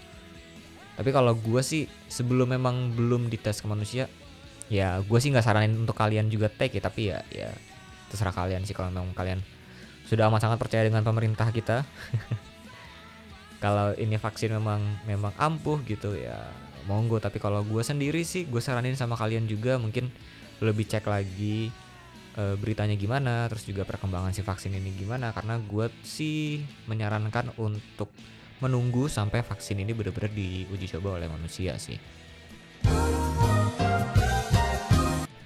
Tapi 0.94 1.10
kalau 1.10 1.34
gue 1.34 1.62
sih 1.66 1.90
sebelum 2.06 2.54
memang 2.54 2.94
belum 2.94 3.34
dites 3.34 3.66
ke 3.66 3.66
manusia, 3.66 4.06
ya 4.70 5.02
gue 5.02 5.18
sih 5.18 5.34
nggak 5.34 5.42
saranin 5.42 5.74
untuk 5.74 5.98
kalian 5.98 6.30
juga 6.30 6.54
take 6.54 6.78
ya. 6.78 6.86
Tapi 6.86 7.02
ya 7.10 7.26
ya 7.34 7.50
terserah 8.14 8.36
kalian 8.46 8.70
sih 8.70 8.78
kalau 8.78 8.94
memang 8.94 9.18
kalian 9.18 9.42
sudah 10.06 10.30
amat 10.30 10.46
sangat 10.46 10.62
percaya 10.62 10.86
dengan 10.86 11.02
pemerintah 11.02 11.50
kita. 11.50 11.82
kalau 13.66 13.98
ini 13.98 14.22
vaksin 14.22 14.54
memang 14.54 14.86
memang 15.10 15.34
ampuh 15.42 15.82
gitu 15.82 16.14
ya 16.14 16.38
monggo 16.90 17.22
tapi 17.22 17.38
kalau 17.38 17.62
gue 17.62 17.86
sendiri 17.86 18.26
sih 18.26 18.50
gue 18.50 18.58
saranin 18.58 18.98
sama 18.98 19.14
kalian 19.14 19.46
juga 19.46 19.78
mungkin 19.78 20.10
lebih 20.66 20.90
cek 20.90 21.06
lagi 21.06 21.70
e, 22.34 22.44
beritanya 22.58 22.98
gimana 22.98 23.46
terus 23.46 23.70
juga 23.70 23.86
perkembangan 23.86 24.34
si 24.34 24.42
vaksin 24.42 24.74
ini 24.74 24.98
gimana 24.98 25.30
karena 25.30 25.62
gue 25.62 25.94
sih 26.02 26.66
menyarankan 26.90 27.54
untuk 27.62 28.10
menunggu 28.60 29.08
sampai 29.08 29.46
vaksin 29.46 29.80
ini 29.80 29.94
benar-benar 29.96 30.34
diuji 30.36 30.92
coba 31.00 31.16
oleh 31.16 31.32
manusia 31.32 31.80
sih. 31.80 31.96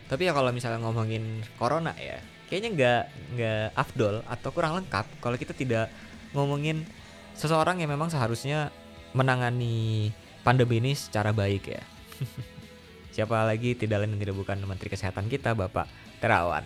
Tapi 0.09 0.29
ya 0.29 0.33
kalau 0.33 0.49
misalnya 0.53 0.81
ngomongin 0.81 1.41
corona 1.57 1.93
ya 1.97 2.21
kayaknya 2.49 2.69
nggak 2.77 3.03
nggak 3.33 3.65
afdol 3.73 4.21
atau 4.29 4.49
kurang 4.53 4.77
lengkap 4.77 5.05
kalau 5.17 5.33
kita 5.41 5.57
tidak 5.57 5.89
ngomongin 6.37 6.85
seseorang 7.33 7.81
yang 7.81 7.89
memang 7.89 8.13
seharusnya 8.13 8.69
menangani 9.17 10.13
pandemi 10.43 10.83
ini 10.83 10.91
secara 10.93 11.31
baik 11.31 11.63
ya. 11.71 11.83
Siapa 13.15 13.47
lagi 13.47 13.73
tidak 13.73 14.03
lain 14.03 14.17
dan 14.17 14.19
tidak 14.21 14.37
bukan 14.37 14.57
Menteri 14.67 14.91
Kesehatan 14.91 15.31
kita 15.31 15.55
Bapak 15.55 15.87
Terawan 16.19 16.65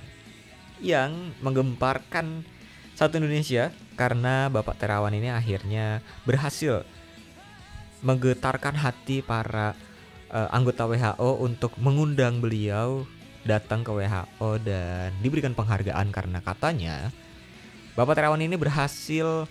yang 0.81 1.33
menggemparkan 1.41 2.45
satu 2.97 3.21
Indonesia 3.21 3.73
karena 3.97 4.49
Bapak 4.49 4.77
Terawan 4.77 5.13
ini 5.13 5.29
akhirnya 5.29 6.01
berhasil 6.25 6.85
menggetarkan 8.01 8.77
hati 8.77 9.25
para 9.25 9.73
uh, 10.29 10.49
anggota 10.53 10.85
WHO 10.85 11.41
untuk 11.41 11.73
mengundang 11.81 12.41
beliau 12.41 13.05
datang 13.45 13.81
ke 13.81 13.91
WHO 13.93 14.49
dan 14.61 15.13
diberikan 15.23 15.57
penghargaan 15.57 16.13
karena 16.13 16.39
katanya 16.43 17.09
Bapak 17.97 18.13
Terawan 18.13 18.41
ini 18.41 18.53
berhasil 18.53 19.49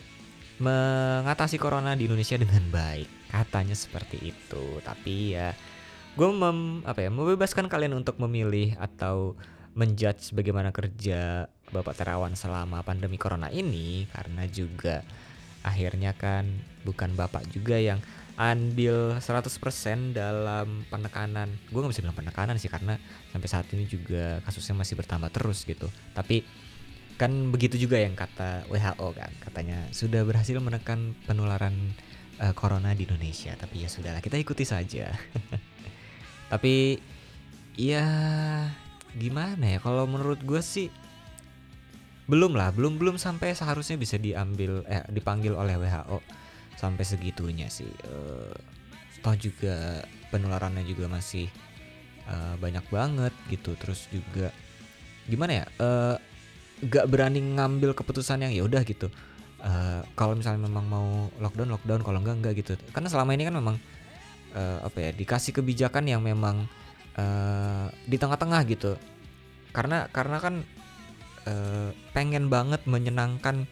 mengatasi 0.63 1.59
corona 1.59 1.99
di 1.99 2.07
Indonesia 2.07 2.39
dengan 2.39 2.63
baik. 2.71 3.16
Katanya 3.31 3.77
seperti 3.77 4.33
itu. 4.35 4.65
Tapi 4.83 5.37
ya 5.37 5.53
gue 6.17 6.29
mem 6.33 6.81
apa 6.89 7.05
ya 7.05 7.11
membebaskan 7.13 7.69
kalian 7.69 7.97
untuk 7.97 8.17
memilih 8.23 8.73
atau 8.81 9.37
menjudge 9.77 10.33
bagaimana 10.33 10.73
kerja 10.73 11.45
Bapak 11.69 11.99
Terawan 11.99 12.33
selama 12.33 12.81
pandemi 12.87 13.21
corona 13.21 13.53
ini. 13.53 14.09
Karena 14.11 14.49
juga 14.49 15.05
akhirnya 15.67 16.15
kan 16.15 16.47
bukan 16.87 17.19
Bapak 17.19 17.51
juga 17.51 17.77
yang 17.77 17.99
andil 18.37 19.17
100% 19.17 20.13
dalam 20.13 20.85
penekanan. 20.93 21.49
Gue 21.73 21.81
nggak 21.81 21.93
bisa 21.97 22.05
bilang 22.05 22.17
penekanan 22.17 22.57
sih 22.61 22.69
karena 22.69 23.01
sampai 23.33 23.49
saat 23.49 23.67
ini 23.73 23.89
juga 23.89 24.45
kasusnya 24.45 24.77
masih 24.77 24.95
bertambah 25.01 25.33
terus 25.33 25.65
gitu. 25.65 25.89
Tapi 26.13 26.45
kan 27.17 27.33
begitu 27.49 27.81
juga 27.81 27.97
yang 27.97 28.13
kata 28.13 28.69
WHO 28.69 29.09
kan. 29.17 29.33
Katanya 29.41 29.89
sudah 29.91 30.21
berhasil 30.23 30.57
menekan 30.61 31.17
penularan 31.25 31.97
uh, 32.41 32.55
corona 32.57 32.93
di 32.93 33.09
Indonesia 33.09 33.53
tapi 33.55 33.85
ya 33.85 33.89
sudahlah 33.89 34.21
kita 34.21 34.37
ikuti 34.41 34.65
saja. 34.67 35.13
Tapi 36.53 36.95
ya 37.75 38.07
gimana 39.19 39.67
ya 39.67 39.79
kalau 39.83 40.07
menurut 40.07 40.39
gue 40.47 40.63
sih 40.63 40.87
belum 42.31 42.55
lah 42.55 42.71
belum 42.71 43.03
belum 43.03 43.19
sampai 43.19 43.51
seharusnya 43.51 43.99
bisa 43.99 44.15
diambil 44.15 44.87
eh 44.87 45.03
dipanggil 45.11 45.59
oleh 45.59 45.75
WHO 45.75 46.23
sampai 46.79 47.03
segitunya 47.03 47.67
sih. 47.67 47.91
Uh, 48.07 48.55
toh 49.27 49.35
juga 49.35 50.07
penularannya 50.31 50.87
juga 50.87 51.11
masih 51.11 51.51
uh, 52.31 52.55
banyak 52.63 52.87
banget 52.95 53.35
gitu 53.51 53.75
terus 53.75 54.07
juga 54.11 54.55
gimana 55.27 55.63
ya 55.63 55.65
uh, 55.83 56.17
gak 56.87 57.11
berani 57.11 57.43
ngambil 57.43 57.97
keputusan 57.97 58.47
yang 58.47 58.53
ya 58.55 58.63
udah 58.63 58.83
gitu 58.87 59.11
uh, 59.67 60.01
kalau 60.15 60.39
misalnya 60.39 60.63
memang 60.65 60.87
mau 60.87 61.29
lockdown 61.43 61.75
lockdown. 61.75 62.01
Kalau 62.07 62.19
enggak 62.23 62.37
enggak 62.39 62.55
gitu. 62.63 62.73
Karena 62.95 63.09
selama 63.11 63.35
ini 63.35 63.43
kan 63.45 63.55
memang 63.59 63.77
uh, 64.55 64.79
apa 64.87 64.99
ya 65.03 65.11
dikasih 65.13 65.53
kebijakan 65.53 66.07
yang 66.07 66.23
memang 66.23 66.71
uh, 67.19 67.91
di 68.07 68.17
tengah-tengah 68.17 68.63
gitu. 68.71 68.95
Karena 69.75 70.07
karena 70.15 70.39
kan 70.39 70.55
uh, 71.51 71.91
pengen 72.15 72.49
banget 72.49 72.87
menyenangkan 72.87 73.67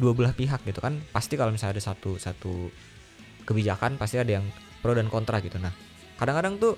dua 0.00 0.16
belah 0.16 0.34
pihak 0.34 0.64
gitu 0.64 0.80
kan. 0.80 0.98
Pasti 1.12 1.36
kalau 1.36 1.52
misalnya 1.52 1.78
ada 1.78 1.84
satu 1.92 2.16
satu 2.16 2.72
kebijakan 3.44 3.98
pasti 3.98 4.16
ada 4.16 4.40
yang 4.40 4.46
pro 4.80 4.96
dan 4.96 5.12
kontra 5.12 5.38
gitu. 5.44 5.60
Nah 5.60 5.70
kadang-kadang 6.16 6.58
tuh 6.58 6.74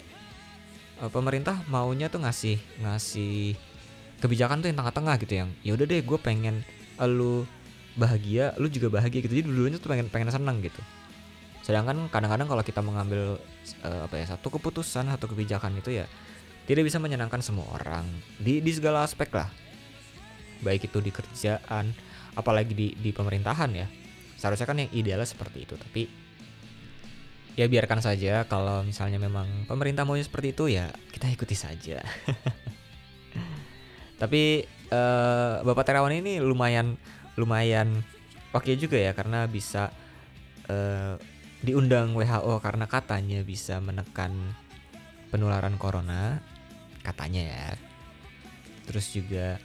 uh, 1.01 1.11
pemerintah 1.13 1.63
maunya 1.71 2.11
tuh 2.11 2.25
ngasih 2.25 2.59
ngasih 2.85 3.57
kebijakan 4.21 4.65
tuh 4.65 4.69
yang 4.73 4.79
tengah-tengah 4.81 5.15
gitu. 5.25 5.35
Yang 5.45 5.51
ya 5.65 5.73
udah 5.77 5.87
deh 5.89 6.01
gue 6.05 6.19
pengen 6.21 6.57
lu 7.05 7.43
bahagia 7.95 8.55
lu 8.59 8.67
juga 8.71 8.91
bahagia 8.91 9.23
gitu. 9.23 9.35
Jadi 9.35 9.47
dulunya 9.47 9.79
tuh 9.79 9.91
pengen 9.91 10.11
pengen 10.11 10.31
senang 10.31 10.59
gitu. 10.63 10.83
Sedangkan 11.65 12.13
kadang-kadang 12.13 12.51
kalau 12.51 12.61
kita 12.61 12.85
mengambil 12.85 13.41
uh, 13.87 14.01
apa 14.05 14.21
ya 14.21 14.37
satu 14.37 14.53
keputusan 14.53 15.09
satu 15.09 15.33
kebijakan 15.33 15.81
itu 15.81 15.97
ya 15.97 16.05
tidak 16.69 16.85
bisa 16.85 17.01
menyenangkan 17.01 17.41
semua 17.41 17.65
orang. 17.73 18.05
Di 18.37 18.61
di 18.61 18.73
segala 18.75 19.07
aspek 19.07 19.33
lah. 19.33 19.49
Baik 20.61 20.93
itu 20.93 20.99
di 21.01 21.13
kerjaan 21.13 21.93
apalagi 22.35 22.75
di 22.75 22.93
di 22.99 23.11
pemerintahan 23.15 23.71
ya. 23.73 23.87
Seharusnya 24.37 24.69
kan 24.69 24.79
yang 24.83 24.91
idealnya 24.93 25.29
seperti 25.29 25.65
itu. 25.65 25.75
Tapi 25.79 26.03
ya 27.55 27.71
biarkan 27.71 28.03
saja 28.03 28.43
kalau 28.51 28.83
misalnya 28.83 29.23
memang 29.23 29.47
pemerintah 29.71 30.03
maunya 30.03 30.27
seperti 30.27 30.51
itu 30.53 30.67
ya 30.69 30.91
kita 31.15 31.31
ikuti 31.31 31.55
saja. 31.55 32.03
Tapi 34.21 34.67
uh, 34.91 35.63
bapak 35.63 35.85
Terawan 35.87 36.15
ini 36.15 36.39
lumayan 36.39 36.99
lumayan 37.35 38.03
oke 38.55 38.67
okay 38.67 38.79
juga 38.79 38.99
ya 38.99 39.13
karena 39.13 39.51
bisa 39.51 39.91
uh, 40.71 41.19
diundang 41.65 42.13
WHO 42.13 42.61
karena 42.61 42.85
katanya 42.85 43.41
bisa 43.41 43.81
menekan 43.81 44.55
penularan 45.33 45.81
corona 45.81 46.39
katanya 47.01 47.43
ya. 47.43 47.67
Terus 48.85 49.11
juga 49.17 49.57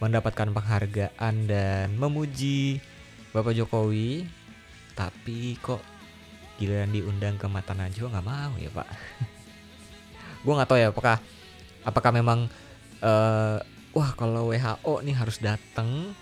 mendapatkan 0.00 0.52
penghargaan 0.52 1.34
dan 1.48 1.92
memuji 1.96 2.80
Bapak 3.36 3.52
Jokowi 3.52 4.24
tapi 4.96 5.60
kok 5.60 5.84
giliran 6.56 6.88
diundang 6.88 7.36
ke 7.36 7.44
mata 7.52 7.76
Najwa 7.76 8.16
nggak 8.16 8.26
mau 8.26 8.52
ya 8.56 8.70
Pak? 8.72 8.88
Gue 10.44 10.52
nggak 10.56 10.68
tahu 10.72 10.78
ya 10.80 10.88
apakah 10.88 11.16
apakah 11.84 12.10
memang 12.16 12.48
uh, 13.04 13.60
wah 13.92 14.10
kalau 14.16 14.52
WHO 14.52 15.04
nih 15.04 15.16
harus 15.16 15.36
datang 15.36 16.16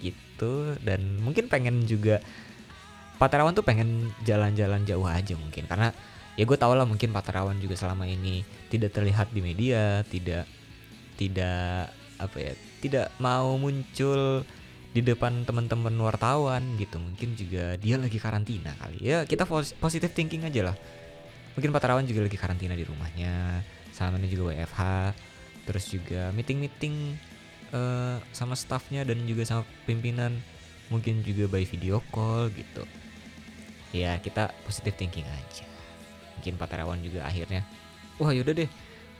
gitu. 0.00 0.74
Dan 0.82 1.20
mungkin 1.22 1.50
pengen 1.50 1.84
juga 1.84 2.22
Pak 3.18 3.28
Terawan 3.34 3.54
tuh 3.54 3.66
pengen 3.66 4.14
jalan-jalan 4.22 4.86
jauh 4.86 5.06
aja 5.06 5.34
mungkin. 5.34 5.66
Karena 5.66 5.90
ya 6.38 6.44
gue 6.46 6.58
tau 6.58 6.72
lah 6.72 6.86
mungkin 6.86 7.10
Pak 7.10 7.24
Terawan 7.28 7.58
juga 7.58 7.74
selama 7.74 8.06
ini 8.06 8.46
tidak 8.70 8.94
terlihat 8.94 9.34
di 9.34 9.40
media 9.42 10.06
tidak 10.06 10.46
tidak 11.18 11.90
apa 12.18 12.36
ya 12.38 12.52
tidak 12.78 13.10
mau 13.18 13.58
muncul 13.58 14.46
di 14.94 15.02
depan 15.02 15.42
teman-teman 15.42 15.94
wartawan 15.98 16.62
gitu. 16.78 17.02
Mungkin 17.02 17.34
juga 17.34 17.74
dia 17.76 17.98
lagi 17.98 18.18
karantina 18.22 18.72
kali. 18.78 19.02
Ya 19.02 19.26
kita 19.26 19.44
positive 19.82 20.14
thinking 20.14 20.46
aja 20.46 20.72
lah. 20.72 20.76
Mungkin 21.58 21.74
Pak 21.74 21.82
Terawan 21.82 22.06
juga 22.06 22.22
lagi 22.22 22.38
karantina 22.38 22.78
di 22.78 22.86
rumahnya 22.86 23.66
sama 23.90 24.14
ini 24.22 24.30
juga 24.30 24.54
WFH 24.54 24.80
terus 25.66 25.90
juga 25.90 26.30
meeting 26.30 26.62
meeting 26.62 26.94
uh, 27.72 28.16
sama 28.32 28.54
staffnya 28.54 29.04
dan 29.04 29.24
juga 29.24 29.44
sama 29.44 29.62
pimpinan. 29.88 30.36
Mungkin 30.88 31.20
juga 31.20 31.52
by 31.52 31.68
video 31.68 32.00
call 32.08 32.48
gitu. 32.56 32.84
Ya 33.92 34.16
kita 34.20 34.52
positive 34.64 34.96
thinking 34.96 35.28
aja. 35.28 35.64
Mungkin 36.38 36.56
Pak 36.56 36.68
Terawan 36.70 37.00
juga 37.04 37.28
akhirnya 37.28 37.66
wah 38.18 38.34
yaudah 38.34 38.54
deh 38.54 38.70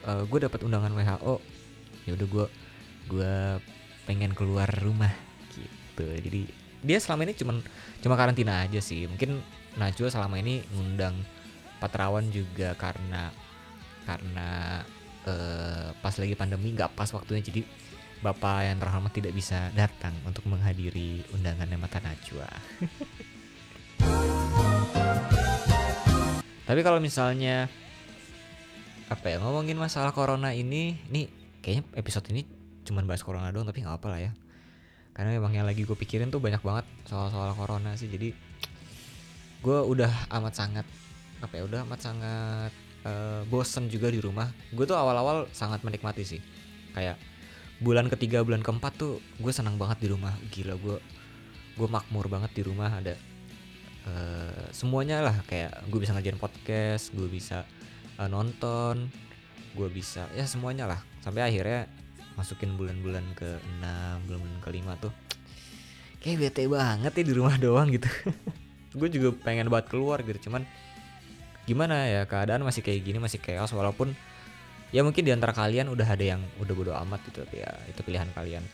uh, 0.06 0.10
eh, 0.10 0.22
gue 0.26 0.38
dapat 0.42 0.60
undangan 0.66 0.92
WHO 0.92 1.34
yaudah 2.10 2.26
gue 2.26 2.46
gue 3.08 3.34
pengen 4.04 4.32
keluar 4.32 4.68
rumah 4.80 5.12
gitu. 5.52 6.04
Jadi 6.04 6.48
dia 6.80 6.98
selama 7.02 7.26
ini 7.26 7.34
cuman 7.34 7.56
cuma 8.00 8.14
karantina 8.16 8.64
aja 8.64 8.80
sih. 8.80 9.04
Mungkin 9.08 9.40
Najwa 9.78 10.10
selama 10.10 10.42
ini 10.42 10.64
ngundang 10.74 11.14
Pak 11.78 11.94
Terawan 11.94 12.26
juga 12.34 12.74
karena 12.74 13.30
karena 14.02 14.82
uh, 15.28 15.92
pas 16.00 16.14
lagi 16.16 16.34
pandemi 16.34 16.74
nggak 16.74 16.96
pas 16.96 17.08
waktunya. 17.12 17.44
Jadi 17.44 17.62
Bapak 18.18 18.66
yang 18.66 18.82
terhormat 18.82 19.14
tidak 19.14 19.30
bisa 19.30 19.70
datang 19.78 20.10
untuk 20.26 20.42
menghadiri 20.50 21.22
undangannya 21.38 21.78
Mata 21.78 22.02
Najwa. 22.02 22.50
Tapi 26.68 26.80
kalau 26.84 26.98
misalnya 26.98 27.70
apa 29.08 29.24
ya 29.24 29.40
ngomongin 29.40 29.78
masalah 29.80 30.12
corona 30.12 30.52
ini, 30.52 31.00
nih 31.08 31.30
kayaknya 31.64 31.86
episode 31.96 32.28
ini 32.28 32.44
cuman 32.84 33.08
bahas 33.08 33.24
corona 33.24 33.48
doang 33.54 33.64
tapi 33.64 33.80
nggak 33.86 33.96
apa 34.02 34.08
lah 34.10 34.20
ya. 34.20 34.32
Karena 35.16 35.38
memang 35.38 35.54
yang 35.54 35.64
lagi 35.64 35.86
gue 35.86 35.96
pikirin 35.96 36.28
tuh 36.28 36.42
banyak 36.42 36.60
banget 36.60 36.84
soal-soal 37.06 37.54
corona 37.54 37.94
sih. 37.94 38.10
Jadi 38.10 38.34
gue 39.62 39.78
udah 39.80 40.10
amat 40.42 40.54
sangat 40.58 40.86
apa 41.38 41.54
ya 41.54 41.62
udah 41.70 41.86
amat 41.86 42.00
sangat 42.02 42.72
uh, 43.06 43.46
bosen 43.46 43.86
juga 43.86 44.10
di 44.10 44.18
rumah. 44.18 44.50
Gue 44.74 44.84
tuh 44.84 44.98
awal-awal 44.98 45.46
sangat 45.54 45.86
menikmati 45.86 46.26
sih. 46.26 46.42
Kayak 46.92 47.16
bulan 47.78 48.10
ketiga 48.10 48.42
bulan 48.42 48.62
keempat 48.62 48.98
tuh 48.98 49.22
gue 49.38 49.52
senang 49.54 49.78
banget 49.78 50.02
di 50.04 50.08
rumah. 50.10 50.34
Gila 50.50 50.74
gue 50.78 50.96
gue 51.78 51.88
makmur 51.88 52.26
banget 52.26 52.50
di 52.58 52.62
rumah. 52.66 52.90
Ada 52.98 53.14
uh, 54.08 54.64
semuanya 54.74 55.22
lah. 55.22 55.36
Kayak 55.46 55.86
gue 55.86 55.98
bisa 55.98 56.12
ngajarin 56.14 56.40
podcast 56.40 57.14
gue 57.14 57.28
bisa 57.30 57.64
uh, 58.18 58.28
nonton 58.28 59.08
gue 59.76 59.88
bisa 59.90 60.26
ya 60.34 60.46
semuanya 60.48 60.90
lah. 60.90 61.00
Sampai 61.22 61.46
akhirnya 61.46 61.86
masukin 62.38 62.78
bulan-bulan 62.78 63.26
ke 63.34 63.58
6 63.82 64.30
bulan-bulan 64.30 64.58
ke 64.62 64.70
5 64.70 65.02
tuh 65.02 65.12
kayak 66.18 66.38
bete 66.38 66.66
banget 66.66 67.12
ya 67.14 67.24
di 67.24 67.34
rumah 67.34 67.56
doang 67.58 67.88
gitu. 67.94 68.10
Gue 68.98 69.08
juga 69.10 69.34
pengen 69.38 69.70
buat 69.70 69.86
keluar 69.86 70.22
gitu. 70.26 70.50
Cuman 70.50 70.66
gimana 71.68 72.08
ya 72.08 72.22
keadaan 72.26 72.64
masih 72.66 72.82
kayak 72.82 73.06
gini 73.06 73.18
masih 73.22 73.38
chaos. 73.38 73.70
Walaupun 73.70 74.14
ya 74.88 75.04
mungkin 75.04 75.22
di 75.24 75.32
antara 75.32 75.52
kalian 75.52 75.92
udah 75.92 76.08
ada 76.08 76.24
yang 76.24 76.42
udah 76.60 76.74
bodo 76.74 76.92
amat 77.06 77.20
gitu 77.28 77.44
ya 77.52 77.68
itu 77.88 78.00
pilihan 78.04 78.28
kalian. 78.32 78.64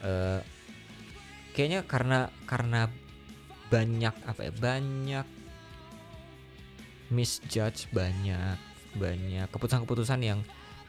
Uh, 0.00 0.40
kayaknya 1.52 1.84
karena 1.84 2.32
karena 2.48 2.88
banyak 3.70 4.14
apa 4.26 4.40
ya 4.48 4.52
banyak 4.52 5.26
misjudge 7.10 7.90
banyak 7.90 8.58
banyak 8.98 9.46
keputusan-keputusan 9.50 10.20
yang 10.22 10.40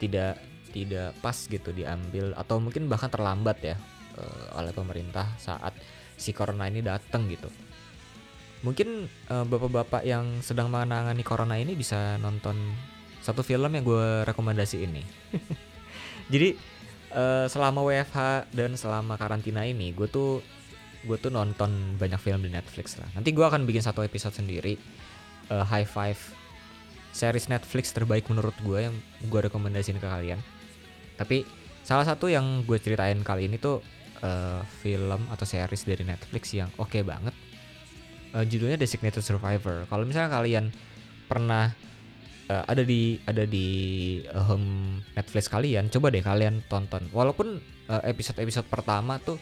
tidak 0.02 0.42
tidak 0.72 1.14
pas 1.20 1.36
gitu 1.36 1.70
diambil 1.76 2.34
atau 2.34 2.58
mungkin 2.58 2.88
bahkan 2.88 3.12
terlambat 3.12 3.58
ya 3.62 3.76
uh, 4.18 4.58
oleh 4.58 4.72
pemerintah 4.72 5.28
saat 5.38 5.76
si 6.16 6.32
corona 6.32 6.70
ini 6.70 6.82
datang 6.82 7.28
gitu. 7.28 7.50
Mungkin 8.62 9.10
uh, 9.30 9.46
bapak-bapak 9.46 10.06
yang 10.06 10.40
sedang 10.46 10.70
menangani 10.70 11.26
corona 11.26 11.58
ini 11.58 11.74
bisa 11.74 12.22
nonton 12.22 12.58
satu 13.22 13.46
film 13.46 13.70
yang 13.72 13.86
gue 13.86 14.26
rekomendasi 14.26 14.84
ini 14.84 15.06
jadi 16.34 16.58
uh, 17.16 17.46
selama 17.48 17.86
WFH 17.86 18.50
dan 18.52 18.76
selama 18.76 19.16
karantina 19.20 19.64
ini 19.68 19.94
gue 19.96 20.08
tuh 20.10 20.42
gue 21.02 21.18
tuh 21.18 21.34
nonton 21.34 21.98
banyak 21.98 22.22
film 22.22 22.46
di 22.46 22.52
Netflix 22.54 22.98
lah. 23.02 23.10
Nanti 23.18 23.34
gue 23.34 23.42
akan 23.42 23.66
bikin 23.66 23.82
satu 23.82 24.06
episode 24.06 24.38
sendiri 24.38 24.78
uh, 25.50 25.66
High 25.66 25.90
Five 25.90 26.20
series 27.12 27.50
Netflix 27.50 27.92
terbaik 27.92 28.30
menurut 28.30 28.54
gue 28.62 28.88
yang 28.88 28.96
gue 29.26 29.40
rekomendasiin 29.50 29.98
ke 29.98 30.08
kalian. 30.08 30.40
Tapi 31.18 31.44
salah 31.82 32.06
satu 32.06 32.30
yang 32.30 32.64
gue 32.64 32.78
ceritain 32.78 33.18
kali 33.26 33.50
ini 33.50 33.58
tuh 33.58 33.82
uh, 34.22 34.62
film 34.86 35.26
atau 35.34 35.44
series 35.44 35.84
dari 35.84 36.06
Netflix 36.06 36.54
yang 36.54 36.70
oke 36.78 36.94
okay 36.94 37.02
banget. 37.02 37.34
Uh, 38.32 38.46
judulnya 38.46 38.78
Designated 38.78 39.26
Survivor. 39.26 39.90
Kalau 39.90 40.06
misalnya 40.06 40.32
kalian 40.32 40.70
pernah 41.26 41.74
uh, 42.50 42.64
ada 42.66 42.82
di 42.82 43.20
ada 43.28 43.44
di 43.46 43.68
uh, 44.32 44.46
home 44.48 45.02
Netflix 45.14 45.52
kalian, 45.52 45.92
coba 45.94 46.10
deh 46.10 46.24
kalian 46.24 46.64
tonton. 46.66 47.06
Walaupun 47.12 47.62
uh, 47.92 48.02
episode-episode 48.08 48.66
pertama 48.72 49.22
tuh 49.22 49.38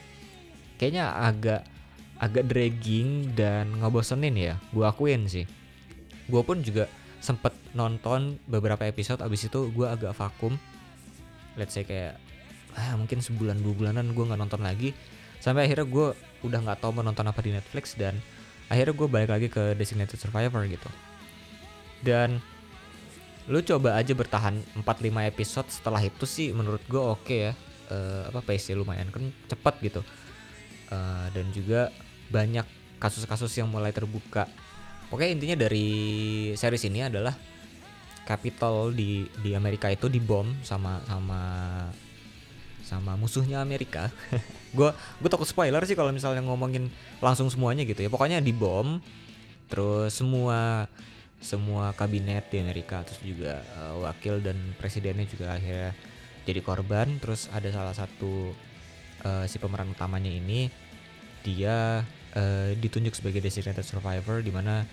kayaknya 0.76 1.14
agak 1.16 1.64
agak 2.20 2.44
dragging 2.50 3.32
dan 3.38 3.80
ngebosenin 3.80 4.36
ya. 4.36 4.56
Gue 4.76 4.84
akuin 4.84 5.30
sih. 5.32 5.48
Gue 6.28 6.44
pun 6.44 6.60
juga 6.60 6.92
sempet 7.20 7.52
nonton 7.76 8.40
beberapa 8.48 8.88
episode 8.88 9.20
abis 9.20 9.52
itu 9.52 9.70
gue 9.76 9.88
agak 9.88 10.16
vakum 10.16 10.56
let's 11.60 11.76
say 11.76 11.84
kayak 11.84 12.16
ah, 12.80 12.96
mungkin 12.96 13.20
sebulan 13.20 13.60
dua 13.60 13.76
bulanan 13.76 14.16
gue 14.16 14.24
nggak 14.24 14.40
nonton 14.40 14.64
lagi 14.64 14.96
sampai 15.44 15.68
akhirnya 15.68 15.88
gue 15.88 16.08
udah 16.48 16.60
nggak 16.64 16.80
tahu 16.80 16.96
mau 16.96 17.04
nonton 17.04 17.28
apa 17.28 17.40
di 17.44 17.52
Netflix 17.52 18.00
dan 18.00 18.16
akhirnya 18.72 18.96
gue 18.96 19.08
balik 19.12 19.30
lagi 19.32 19.48
ke 19.52 19.76
Designated 19.76 20.16
Survivor 20.16 20.64
gitu 20.64 20.90
dan 22.08 22.40
lu 23.50 23.60
coba 23.66 23.98
aja 23.98 24.14
bertahan 24.14 24.62
4-5 24.86 25.32
episode 25.34 25.68
setelah 25.74 26.02
itu 26.06 26.26
sih 26.30 26.54
menurut 26.54 26.82
gue 26.86 27.02
oke 27.02 27.26
okay 27.26 27.40
ya 27.50 27.54
uh, 27.90 28.30
apa 28.30 28.46
pace 28.46 28.78
lumayan 28.78 29.10
kan 29.10 29.26
cepat 29.50 29.82
gitu 29.82 30.02
uh, 30.94 31.26
dan 31.34 31.50
juga 31.50 31.90
banyak 32.30 32.66
kasus-kasus 33.02 33.58
yang 33.58 33.68
mulai 33.68 33.90
terbuka 33.90 34.46
Oke 35.10 35.26
intinya 35.26 35.58
dari 35.58 35.90
series 36.54 36.86
ini 36.86 37.02
adalah 37.02 37.34
Capital 38.30 38.94
di 38.94 39.26
di 39.42 39.58
Amerika 39.58 39.90
itu 39.90 40.06
dibom 40.06 40.54
sama 40.62 41.02
sama 41.10 41.42
sama 42.86 43.18
musuhnya 43.18 43.58
Amerika. 43.58 44.14
gue 44.78 44.90
gue 44.94 45.30
takut 45.30 45.50
spoiler 45.50 45.82
sih 45.90 45.98
kalau 45.98 46.14
misalnya 46.14 46.46
ngomongin 46.46 46.94
langsung 47.26 47.50
semuanya 47.50 47.90
gitu 47.90 48.06
ya. 48.06 48.10
Pokoknya 48.14 48.38
dibom, 48.38 49.02
terus 49.66 50.14
semua 50.14 50.86
semua 51.40 51.96
kabinet 51.96 52.52
di 52.52 52.60
Amerika 52.60 53.00
terus 53.08 53.24
juga 53.24 53.64
uh, 53.80 54.04
wakil 54.04 54.44
dan 54.44 54.60
presidennya 54.76 55.24
juga 55.26 55.56
akhirnya 55.56 55.96
jadi 56.44 56.60
korban. 56.60 57.20
Terus 57.24 57.48
ada 57.52 57.72
salah 57.72 57.96
satu 57.96 58.52
uh, 59.24 59.46
si 59.48 59.58
pemeran 59.58 59.92
utamanya 59.92 60.30
ini 60.30 60.68
dia 61.44 62.04
uh, 62.36 62.70
ditunjuk 62.76 63.16
sebagai 63.16 63.40
designated 63.40 63.88
survivor 63.88 64.44
di 64.44 64.52
mana 64.52 64.84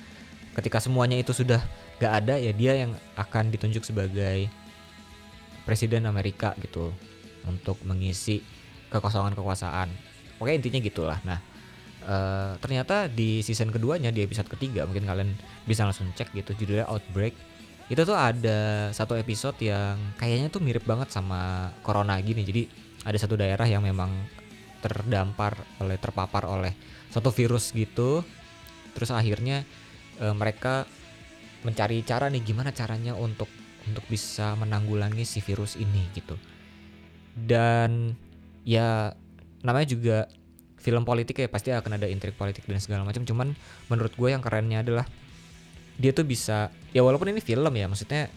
ketika 0.55 0.79
semuanya 0.79 1.19
itu 1.19 1.35
sudah 1.35 1.61
gak 1.99 2.25
ada 2.25 2.39
ya 2.39 2.55
dia 2.55 2.87
yang 2.87 2.93
akan 3.19 3.51
ditunjuk 3.53 3.83
sebagai 3.85 4.49
presiden 5.67 6.07
Amerika 6.07 6.55
gitu 6.63 6.95
untuk 7.43 7.83
mengisi 7.83 8.41
kekosongan 8.89 9.35
kekuasaan. 9.35 9.91
Oke 10.39 10.55
intinya 10.55 10.79
gitulah. 10.79 11.19
Nah 11.27 11.43
uh, 12.07 12.55
ternyata 12.63 13.11
di 13.11 13.43
season 13.43 13.75
keduanya 13.75 14.15
di 14.15 14.23
episode 14.23 14.47
ketiga 14.47 14.87
mungkin 14.87 15.05
kalian 15.05 15.31
bisa 15.67 15.85
langsung 15.85 16.09
cek 16.15 16.33
gitu 16.33 16.55
judulnya 16.65 16.87
Outbreak. 16.89 17.35
Itu 17.87 18.03
tuh 18.03 18.19
ada 18.19 18.91
satu 18.91 19.15
episode 19.15 19.59
yang 19.63 19.99
kayaknya 20.19 20.51
tuh 20.51 20.59
mirip 20.59 20.83
banget 20.83 21.11
sama 21.11 21.71
corona 21.87 22.19
gini. 22.19 22.43
Jadi 22.43 22.67
ada 23.07 23.15
satu 23.15 23.39
daerah 23.39 23.67
yang 23.71 23.87
memang 23.87 24.11
terdampar 24.83 25.59
oleh 25.83 25.97
terpapar 25.99 26.47
oleh 26.47 26.73
suatu 27.11 27.33
virus 27.33 27.73
gitu 27.73 28.23
terus 28.93 29.11
akhirnya 29.11 29.65
e, 30.21 30.27
mereka 30.37 30.85
mencari 31.65 32.05
cara 32.05 32.29
nih 32.29 32.45
gimana 32.45 32.71
caranya 32.71 33.17
untuk 33.17 33.49
untuk 33.87 34.05
bisa 34.07 34.55
menanggulangi 34.59 35.25
si 35.25 35.41
virus 35.41 35.75
ini 35.81 36.07
gitu 36.13 36.37
dan 37.35 38.15
ya 38.63 39.13
namanya 39.65 39.89
juga 39.89 40.19
film 40.87 41.03
politik 41.03 41.43
ya 41.43 41.51
pasti 41.51 41.75
akan 41.75 41.99
ada 41.99 42.07
intrik 42.07 42.39
politik 42.39 42.63
dan 42.71 42.79
segala 42.79 43.03
macam. 43.03 43.27
Cuman 43.27 43.59
menurut 43.91 44.15
gue 44.15 44.29
yang 44.31 44.39
kerennya 44.39 44.87
adalah 44.87 45.03
dia 45.99 46.15
tuh 46.15 46.23
bisa 46.23 46.71
ya 46.95 47.03
walaupun 47.03 47.35
ini 47.35 47.43
film 47.43 47.75
ya 47.75 47.91
maksudnya 47.91 48.31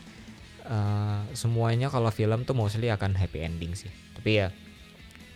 uh, 0.65 1.21
semuanya 1.37 1.93
kalau 1.93 2.09
film 2.09 2.41
tuh 2.49 2.57
mostly 2.57 2.89
akan 2.89 3.13
happy 3.13 3.45
ending 3.45 3.77
sih. 3.77 3.93
Tapi 4.17 4.41
ya 4.41 4.49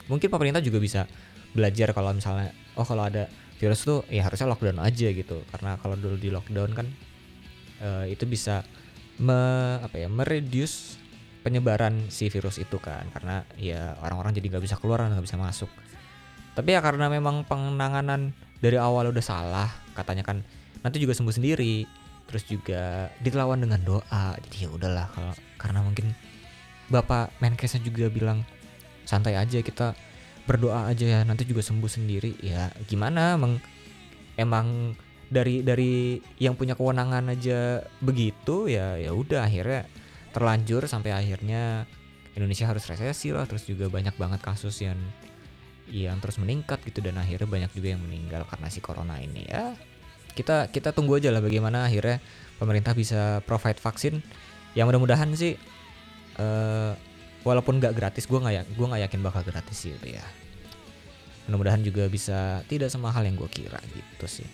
mungkin 0.10 0.34
pemerintah 0.34 0.65
juga 0.65 0.82
bisa 0.82 1.06
belajar 1.54 1.93
kalau 1.93 2.17
misalnya 2.17 2.49
oh 2.73 2.82
kalau 2.82 3.06
ada 3.06 3.30
virus 3.62 3.86
tuh 3.86 4.02
ya 4.10 4.26
harusnya 4.26 4.49
lockdown 4.49 4.82
aja 4.82 5.13
gitu. 5.13 5.45
Karena 5.54 5.78
kalau 5.78 5.93
dulu 5.93 6.17
di 6.17 6.34
lockdown 6.34 6.73
kan 6.73 6.88
uh, 7.86 8.10
itu 8.10 8.26
bisa 8.26 8.65
me, 9.21 9.38
apa 9.86 10.02
ya 10.02 10.10
mereduce 10.10 10.97
penyebaran 11.45 12.10
si 12.10 12.34
virus 12.34 12.58
itu 12.58 12.82
kan. 12.82 13.06
Karena 13.13 13.45
ya 13.54 14.02
orang-orang 14.02 14.34
jadi 14.34 14.58
nggak 14.58 14.65
bisa 14.65 14.82
keluar 14.82 15.06
nggak 15.06 15.21
bisa 15.21 15.38
masuk 15.38 15.69
tapi 16.54 16.74
ya 16.74 16.82
karena 16.82 17.10
memang 17.10 17.46
penanganan 17.46 18.34
dari 18.62 18.78
awal 18.78 19.10
udah 19.10 19.26
salah 19.26 19.70
katanya 19.98 20.26
kan 20.26 20.42
nanti 20.86 21.02
juga 21.02 21.18
sembuh 21.18 21.34
sendiri 21.34 21.86
terus 22.30 22.48
juga 22.48 23.10
ditelawan 23.22 23.62
dengan 23.62 23.82
doa 23.84 24.38
jadi 24.50 24.66
ya 24.66 24.70
udahlah 24.72 25.08
kalau 25.12 25.34
karena 25.60 25.80
mungkin 25.84 26.13
bapak 26.92 27.34
Menkesnya 27.42 27.82
juga 27.84 28.10
bilang 28.10 28.46
santai 29.04 29.36
aja 29.36 29.60
kita 29.60 29.98
berdoa 30.44 30.92
aja 30.92 31.06
ya 31.08 31.20
nanti 31.24 31.48
juga 31.48 31.63
sembuh 31.63 31.88
sendiri. 31.88 32.36
Ya 32.44 32.72
gimana? 32.88 33.39
Emang 33.39 33.60
emang 34.36 34.98
dari 35.32 35.63
dari 35.63 36.20
yang 36.38 36.54
punya 36.54 36.78
kewenangan 36.78 37.34
aja 37.34 37.82
begitu 38.04 38.70
ya 38.70 39.00
ya 39.02 39.16
udah 39.16 39.50
akhirnya 39.50 39.89
terlanjur 40.30 40.86
sampai 40.86 41.16
akhirnya 41.16 41.89
Indonesia 42.38 42.70
harus 42.70 42.86
resesi 42.86 43.34
lah 43.34 43.46
terus 43.50 43.66
juga 43.66 43.89
banyak 43.89 44.13
banget 44.18 44.42
kasus 44.46 44.78
yang 44.82 44.98
yang 45.91 46.17
terus 46.24 46.39
meningkat 46.39 46.80
gitu 46.88 47.04
dan 47.04 47.19
akhirnya 47.19 47.48
banyak 47.50 47.72
juga 47.76 47.96
yang 47.96 48.02
meninggal 48.04 48.48
karena 48.48 48.67
si 48.72 48.80
corona 48.80 49.19
ini 49.19 49.48
ya. 49.48 49.76
Kita 50.34 50.72
kita 50.72 50.96
tunggu 50.96 51.19
aja 51.19 51.30
lah 51.30 51.43
bagaimana 51.43 51.86
akhirnya 51.86 52.24
pemerintah 52.58 52.96
bisa 52.96 53.43
provide 53.43 53.78
vaksin. 53.78 54.24
Yang 54.74 54.86
mudah-mudahan 54.89 55.30
sih 55.38 55.54
uh, 56.41 56.98
walaupun 57.46 57.78
nggak 57.78 57.93
gratis 57.93 58.26
gue 58.26 58.39
nggak 58.39 58.56
ya 58.56 58.63
gue 58.65 58.86
nggak 58.88 59.02
yakin 59.10 59.19
bakal 59.22 59.41
gratis 59.46 59.78
sih 59.78 59.93
itu 59.93 60.17
ya. 60.17 60.26
Mudah-mudahan 61.46 61.84
juga 61.84 62.08
bisa 62.08 62.63
tidak 62.72 62.88
semahal 62.88 63.28
yang 63.28 63.36
gue 63.36 63.50
kira 63.52 63.78
gitu 63.91 64.26
sih. 64.26 64.48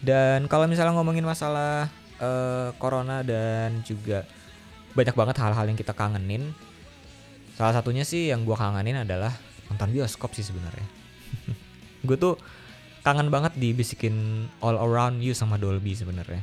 Dan 0.00 0.48
kalau 0.48 0.64
misalnya 0.64 0.96
ngomongin 0.96 1.24
masalah 1.24 1.92
uh, 2.20 2.72
corona 2.80 3.20
dan 3.20 3.84
juga 3.84 4.24
banyak 4.96 5.14
banget 5.14 5.36
hal-hal 5.38 5.64
yang 5.68 5.78
kita 5.78 5.92
kangenin 5.92 6.50
salah 7.60 7.76
satunya 7.76 8.08
sih 8.08 8.32
yang 8.32 8.48
gue 8.48 8.56
kangenin 8.56 9.04
adalah 9.04 9.36
nonton 9.68 9.92
bioskop 9.92 10.32
sih 10.32 10.40
sebenarnya 10.40 10.88
gue 12.08 12.16
tuh 12.16 12.40
kangen 13.04 13.28
banget 13.28 13.52
dibisikin 13.60 14.48
all 14.64 14.80
around 14.80 15.20
you 15.20 15.36
sama 15.36 15.60
Dolby 15.60 15.92
sebenarnya 15.92 16.40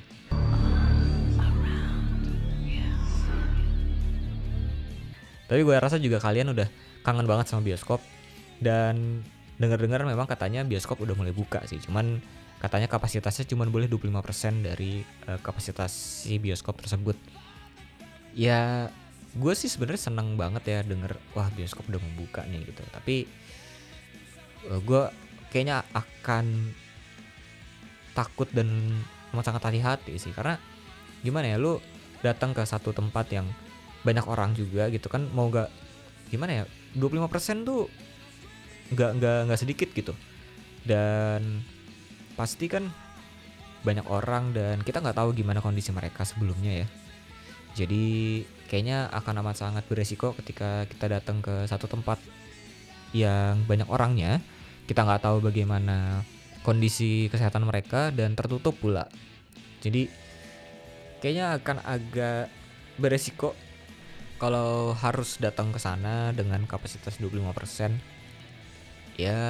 Tapi 5.47 5.63
gue 5.63 5.75
rasa 5.79 5.95
juga 5.95 6.19
kalian 6.19 6.51
udah 6.51 6.67
kangen 7.07 7.23
banget 7.23 7.47
sama 7.47 7.63
bioskop 7.63 8.03
dan 8.59 9.23
dengar-dengar 9.55 10.03
memang 10.03 10.27
katanya 10.27 10.67
bioskop 10.67 10.99
udah 10.99 11.15
mulai 11.15 11.31
buka 11.31 11.63
sih. 11.63 11.79
Cuman 11.79 12.19
katanya 12.59 12.91
kapasitasnya 12.91 13.47
cuma 13.47 13.63
boleh 13.63 13.87
25% 13.87 14.67
dari 14.67 15.07
uh, 15.31 15.39
kapasitas 15.39 15.89
si 16.27 16.35
bioskop 16.35 16.83
tersebut. 16.83 17.15
Ya 18.35 18.91
gue 19.37 19.53
sih 19.53 19.69
sebenarnya 19.69 20.09
seneng 20.09 20.33
banget 20.33 20.63
ya 20.65 20.79
denger 20.81 21.13
wah 21.37 21.47
bioskop 21.53 21.85
udah 21.87 22.01
membuka 22.01 22.41
nih 22.49 22.65
gitu. 22.65 22.81
Tapi 22.89 23.15
uh, 24.67 24.75
eh, 24.75 24.79
gue 24.81 25.03
kayaknya 25.53 25.85
akan 25.93 26.73
takut 28.17 28.49
dan 28.49 28.67
amat 29.31 29.53
sangat 29.53 29.63
hati-hati 29.69 30.17
sih. 30.17 30.33
Karena 30.33 30.57
gimana 31.21 31.53
ya 31.53 31.57
lu 31.61 31.77
datang 32.25 32.57
ke 32.57 32.65
satu 32.65 32.89
tempat 32.91 33.29
yang 33.29 33.45
banyak 34.01 34.25
orang 34.25 34.57
juga 34.57 34.89
gitu 34.89 35.11
kan 35.11 35.25
mau 35.33 35.51
gak 35.53 35.69
gimana 36.33 36.63
ya 36.63 36.65
25% 36.97 37.67
tuh 37.67 37.87
nggak 38.87 39.11
nggak 39.21 39.39
nggak 39.47 39.59
sedikit 39.61 39.89
gitu. 39.93 40.13
Dan 40.81 41.61
pasti 42.33 42.65
kan 42.65 42.89
banyak 43.85 44.07
orang 44.09 44.51
dan 44.51 44.81
kita 44.81 44.99
nggak 44.99 45.15
tahu 45.15 45.31
gimana 45.37 45.61
kondisi 45.61 45.93
mereka 45.93 46.25
sebelumnya 46.25 46.83
ya. 46.83 46.87
Jadi 47.77 48.41
kayaknya 48.67 49.07
akan 49.11 49.41
amat 49.43 49.55
sangat 49.57 49.83
beresiko 49.87 50.35
ketika 50.37 50.85
kita 50.91 51.07
datang 51.07 51.39
ke 51.41 51.65
satu 51.65 51.87
tempat 51.87 52.19
yang 53.15 53.63
banyak 53.65 53.87
orangnya. 53.87 54.43
Kita 54.87 55.03
nggak 55.03 55.23
tahu 55.23 55.43
bagaimana 55.43 56.23
kondisi 56.63 57.27
kesehatan 57.27 57.67
mereka 57.67 58.11
dan 58.11 58.35
tertutup 58.35 58.75
pula. 58.75 59.07
Jadi 59.83 60.07
kayaknya 61.19 61.59
akan 61.59 61.77
agak 61.83 62.51
beresiko 62.99 63.55
kalau 64.37 64.93
harus 64.93 65.41
datang 65.41 65.73
ke 65.73 65.79
sana 65.81 66.29
dengan 66.31 66.63
kapasitas 66.69 67.17
25% 67.17 67.97
ya 69.17 69.41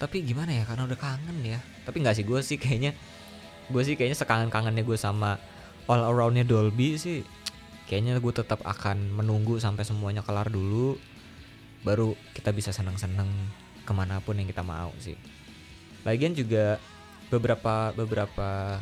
tapi 0.00 0.24
gimana 0.24 0.56
ya? 0.56 0.64
Karena 0.64 0.88
udah 0.88 0.96
kangen 0.96 1.44
ya. 1.44 1.60
Tapi 1.84 2.00
nggak 2.00 2.16
sih 2.16 2.24
gue 2.24 2.40
sih 2.40 2.56
kayaknya 2.56 2.96
gue 3.68 3.82
sih 3.84 3.94
kayaknya 4.00 4.16
sekangen-kangennya 4.16 4.82
gue 4.82 4.96
sama 4.96 5.36
all 5.86 6.00
aroundnya 6.00 6.48
Dolby 6.48 6.96
sih 6.96 7.20
kayaknya 7.90 8.22
gue 8.22 8.30
tetap 8.30 8.62
akan 8.62 9.18
menunggu 9.18 9.58
sampai 9.58 9.82
semuanya 9.82 10.22
kelar 10.22 10.46
dulu 10.46 10.94
baru 11.82 12.14
kita 12.38 12.54
bisa 12.54 12.70
seneng-seneng 12.70 13.26
ke 13.82 13.90
mana 13.90 14.22
pun 14.22 14.38
yang 14.38 14.46
kita 14.46 14.62
mau 14.62 14.94
sih. 15.02 15.18
Lagian 16.06 16.38
juga 16.38 16.78
beberapa 17.34 17.90
beberapa 17.98 18.78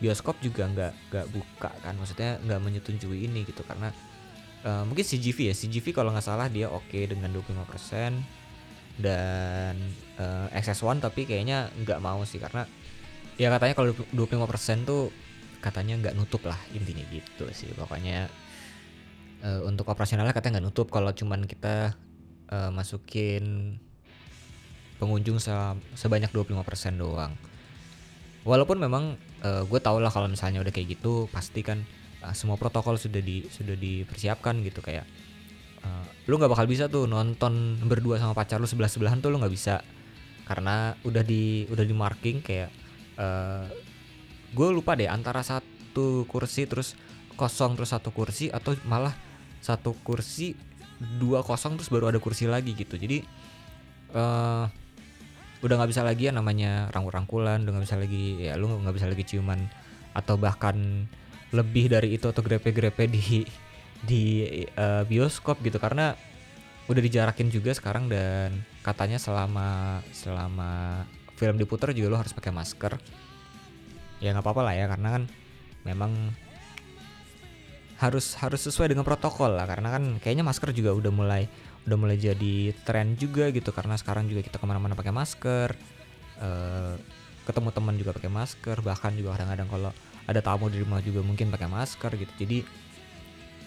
bioskop 0.00 0.40
juga 0.40 0.64
nggak 0.68 0.92
nggak 1.12 1.26
buka 1.32 1.70
kan 1.80 1.96
maksudnya 1.96 2.36
nggak 2.44 2.60
menyetujui 2.60 3.28
ini 3.28 3.48
gitu 3.48 3.64
karena 3.64 3.88
uh, 4.64 4.84
mungkin 4.84 5.04
CGV 5.04 5.52
ya 5.52 5.54
CGV 5.56 5.96
kalau 5.96 6.12
nggak 6.12 6.24
salah 6.24 6.52
dia 6.52 6.68
oke 6.68 6.84
okay 6.88 7.08
dengan 7.08 7.32
25% 7.32 9.00
dan 9.00 9.76
uh, 10.16 10.48
eh, 10.52 10.60
XS1 10.60 11.04
tapi 11.04 11.28
kayaknya 11.28 11.68
nggak 11.84 12.00
mau 12.00 12.24
sih 12.24 12.40
karena 12.40 12.64
ya 13.36 13.52
katanya 13.52 13.76
kalau 13.76 13.92
25% 13.92 14.88
tuh 14.88 15.12
katanya 15.60 15.98
nggak 15.98 16.14
nutup 16.16 16.42
lah 16.46 16.58
intinya 16.72 17.02
gitu 17.10 17.46
sih. 17.52 17.70
Pokoknya 17.72 18.28
uh, 19.42 19.60
untuk 19.66 19.88
operasionalnya 19.90 20.32
katanya 20.32 20.58
nggak 20.58 20.66
nutup 20.72 20.88
kalau 20.88 21.10
cuman 21.12 21.44
kita 21.44 21.96
uh, 22.50 22.70
masukin 22.72 23.76
pengunjung 24.96 25.36
se 25.36 25.52
sebanyak 25.98 26.32
25% 26.32 26.96
doang. 26.96 27.36
Walaupun 28.46 28.78
memang 28.78 29.18
uh, 29.42 29.62
gue 29.66 29.80
tau 29.82 29.98
lah 29.98 30.08
kalau 30.08 30.30
misalnya 30.30 30.62
udah 30.62 30.72
kayak 30.72 30.96
gitu 30.96 31.26
pasti 31.34 31.66
kan 31.66 31.82
uh, 32.22 32.32
semua 32.32 32.56
protokol 32.56 32.96
sudah 32.96 33.20
di 33.20 33.44
sudah 33.50 33.74
dipersiapkan 33.76 34.62
gitu. 34.62 34.80
Kayak 34.80 35.04
uh, 35.82 36.06
lu 36.30 36.38
nggak 36.38 36.52
bakal 36.52 36.66
bisa 36.70 36.86
tuh 36.86 37.10
nonton 37.10 37.76
berdua 37.84 38.22
sama 38.22 38.32
pacar 38.32 38.62
lu 38.62 38.68
sebelah 38.70 38.88
sebelahan 38.88 39.18
tuh 39.20 39.34
lu 39.34 39.42
nggak 39.42 39.52
bisa. 39.52 39.82
Karena 40.46 40.94
udah 41.02 41.26
di 41.26 41.66
udah 41.66 41.84
di 41.84 41.94
marking 41.94 42.38
kayak 42.38 42.70
uh, 43.18 43.66
gue 44.56 44.68
lupa 44.72 44.96
deh 44.96 45.04
antara 45.04 45.44
satu 45.44 46.24
kursi 46.24 46.64
terus 46.64 46.96
kosong 47.36 47.76
terus 47.76 47.92
satu 47.92 48.08
kursi 48.08 48.48
atau 48.48 48.72
malah 48.88 49.12
satu 49.60 49.92
kursi 50.00 50.56
dua 51.20 51.44
kosong 51.44 51.76
terus 51.76 51.92
baru 51.92 52.08
ada 52.08 52.16
kursi 52.16 52.48
lagi 52.48 52.72
gitu. 52.72 52.96
Jadi 52.96 53.20
uh, 54.16 54.64
udah 55.60 55.74
nggak 55.76 55.90
bisa 55.92 56.00
lagi 56.00 56.28
ya 56.28 56.32
namanya 56.32 56.88
rangkul-rangkulan 56.88 57.68
udah 57.68 57.72
nggak 57.76 57.84
bisa 57.84 57.98
lagi 58.00 58.48
ya 58.48 58.56
lu 58.56 58.72
nggak 58.72 58.96
bisa 58.96 59.08
lagi 59.08 59.24
ciuman 59.28 59.60
atau 60.16 60.40
bahkan 60.40 61.04
lebih 61.52 61.92
dari 61.92 62.16
itu 62.16 62.24
atau 62.32 62.40
grepe-grepe 62.40 63.04
di 63.12 63.44
di 64.00 64.24
uh, 64.80 65.04
bioskop 65.04 65.60
gitu. 65.60 65.76
Karena 65.76 66.16
udah 66.88 67.02
dijarakin 67.02 67.52
juga 67.52 67.76
sekarang 67.76 68.08
dan 68.08 68.56
katanya 68.80 69.20
selama 69.20 70.00
selama 70.16 71.04
film 71.36 71.60
diputar 71.60 71.92
juga 71.92 72.08
lo 72.14 72.16
harus 72.16 72.32
pakai 72.32 72.54
masker 72.54 72.96
ya 74.22 74.32
nggak 74.32 74.44
apa-apa 74.44 74.62
lah 74.64 74.74
ya 74.74 74.86
karena 74.88 75.08
kan 75.20 75.22
memang 75.84 76.12
harus 77.96 78.36
harus 78.36 78.60
sesuai 78.68 78.92
dengan 78.92 79.04
protokol 79.04 79.56
lah. 79.56 79.64
Karena 79.64 79.88
kan 79.92 80.20
kayaknya 80.20 80.44
masker 80.44 80.72
juga 80.76 80.92
udah 80.92 81.12
mulai 81.12 81.48
udah 81.88 81.96
mulai 81.96 82.16
jadi 82.20 82.76
tren 82.84 83.16
juga 83.16 83.48
gitu. 83.52 83.72
Karena 83.72 83.96
sekarang 83.96 84.28
juga 84.28 84.44
kita 84.44 84.60
ke 84.60 84.66
mana-mana 84.68 84.92
pakai 84.92 85.12
masker 85.14 85.72
uh, 86.40 86.94
ketemu 87.46 87.68
teman 87.70 87.94
juga 87.94 88.10
pakai 88.10 88.30
masker 88.32 88.76
bahkan 88.82 89.14
juga 89.14 89.38
kadang-kadang 89.38 89.68
kalau 89.70 89.90
ada 90.26 90.40
tamu 90.42 90.66
di 90.66 90.82
rumah 90.82 90.98
juga 90.98 91.22
mungkin 91.22 91.48
pakai 91.48 91.68
masker 91.70 92.10
gitu. 92.18 92.32
Jadi 92.42 92.58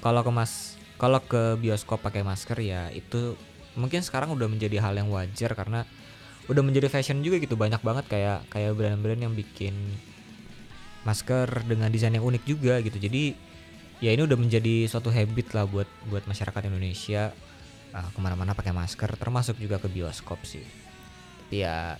kalau 0.03 0.21
ke 0.21 0.31
mas 0.31 0.75
kalau 0.99 1.23
ke 1.23 1.55
bioskop 1.57 2.03
pakai 2.03 2.21
masker 2.21 2.59
ya 2.59 2.91
itu 2.91 3.39
mungkin 3.79 4.03
sekarang 4.03 4.35
udah 4.35 4.51
menjadi 4.51 4.83
hal 4.83 4.99
yang 4.99 5.07
wajar 5.07 5.55
karena 5.55 5.87
udah 6.51 6.61
menjadi 6.61 6.91
fashion 6.91 7.23
juga 7.23 7.39
gitu. 7.39 7.55
Banyak 7.55 7.81
banget 7.81 8.05
kayak 8.11 8.45
kayak 8.51 8.75
brand-brand 8.75 9.21
yang 9.23 9.33
bikin 9.33 9.73
masker 11.09 11.65
dengan 11.65 11.89
desain 11.89 12.13
yang 12.13 12.21
unik 12.21 12.43
juga 12.45 12.77
gitu. 12.85 13.01
Jadi 13.01 13.33
ya 13.99 14.13
ini 14.13 14.23
udah 14.23 14.37
menjadi 14.37 14.85
suatu 14.85 15.09
habit 15.09 15.51
lah 15.57 15.65
buat 15.65 15.89
buat 16.07 16.23
masyarakat 16.29 16.69
Indonesia 16.69 17.33
uh, 17.91 18.09
ke 18.13 18.19
mana-mana 18.21 18.55
pakai 18.55 18.71
masker 18.71 19.17
termasuk 19.17 19.57
juga 19.57 19.81
ke 19.81 19.89
bioskop 19.89 20.39
sih. 20.45 20.63
Tapi 21.45 21.65
ya 21.65 21.97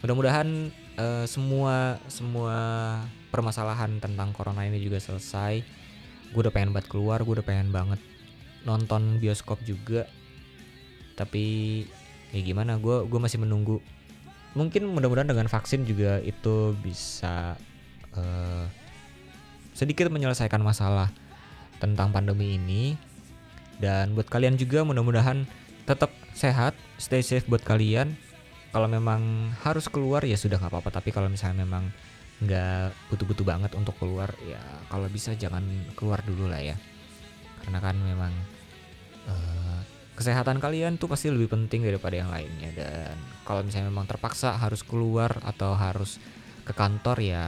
mudah-mudahan 0.00 0.70
uh, 0.96 1.24
semua 1.26 1.98
semua 2.06 2.56
permasalahan 3.34 3.98
tentang 3.98 4.30
corona 4.32 4.64
ini 4.64 4.80
juga 4.80 5.02
selesai. 5.02 5.66
Gue 6.30 6.40
udah 6.46 6.54
pengen 6.54 6.70
banget 6.70 6.88
keluar 6.90 7.22
gue 7.22 7.42
udah 7.42 7.46
pengen 7.46 7.74
banget 7.74 8.00
nonton 8.62 9.18
bioskop 9.18 9.60
juga. 9.66 10.06
Tapi 11.18 11.44
ya 12.32 12.40
gimana 12.40 12.78
gue 12.80 13.04
gue 13.04 13.20
masih 13.20 13.42
menunggu. 13.42 13.82
Mungkin 14.56 14.88
mudah-mudahan 14.88 15.28
dengan 15.28 15.52
vaksin 15.52 15.84
juga 15.84 16.16
itu 16.24 16.72
bisa 16.80 17.60
uh, 18.16 18.66
sedikit 19.76 20.08
menyelesaikan 20.08 20.60
masalah 20.64 21.12
tentang 21.76 22.10
pandemi 22.10 22.56
ini 22.56 22.96
dan 23.76 24.16
buat 24.16 24.28
kalian 24.32 24.56
juga 24.56 24.82
mudah-mudahan 24.88 25.44
tetap 25.84 26.10
sehat, 26.32 26.72
stay 26.96 27.20
safe 27.20 27.46
buat 27.46 27.62
kalian. 27.62 28.16
Kalau 28.72 28.88
memang 28.90 29.52
harus 29.64 29.88
keluar 29.88 30.20
ya 30.24 30.36
sudah 30.36 30.60
nggak 30.60 30.72
apa-apa. 30.72 31.00
Tapi 31.00 31.14
kalau 31.14 31.28
misalnya 31.32 31.64
memang 31.64 31.88
nggak 32.44 32.92
butuh-butuh 33.08 33.44
banget 33.46 33.72
untuk 33.72 33.96
keluar, 33.96 34.28
ya 34.44 34.60
kalau 34.92 35.08
bisa 35.08 35.32
jangan 35.32 35.64
keluar 35.96 36.20
dulu 36.24 36.50
lah 36.50 36.60
ya. 36.60 36.76
Karena 37.64 37.78
kan 37.80 37.96
memang 37.96 38.32
uh, 39.28 39.80
kesehatan 40.16 40.60
kalian 40.60 41.00
tuh 41.00 41.08
pasti 41.08 41.32
lebih 41.32 41.48
penting 41.52 41.84
daripada 41.84 42.20
yang 42.20 42.28
lainnya. 42.28 42.72
Dan 42.76 43.16
kalau 43.48 43.64
misalnya 43.64 43.88
memang 43.88 44.08
terpaksa 44.08 44.56
harus 44.60 44.84
keluar 44.84 45.40
atau 45.40 45.72
harus 45.72 46.20
ke 46.66 46.74
kantor 46.74 47.22
ya 47.22 47.42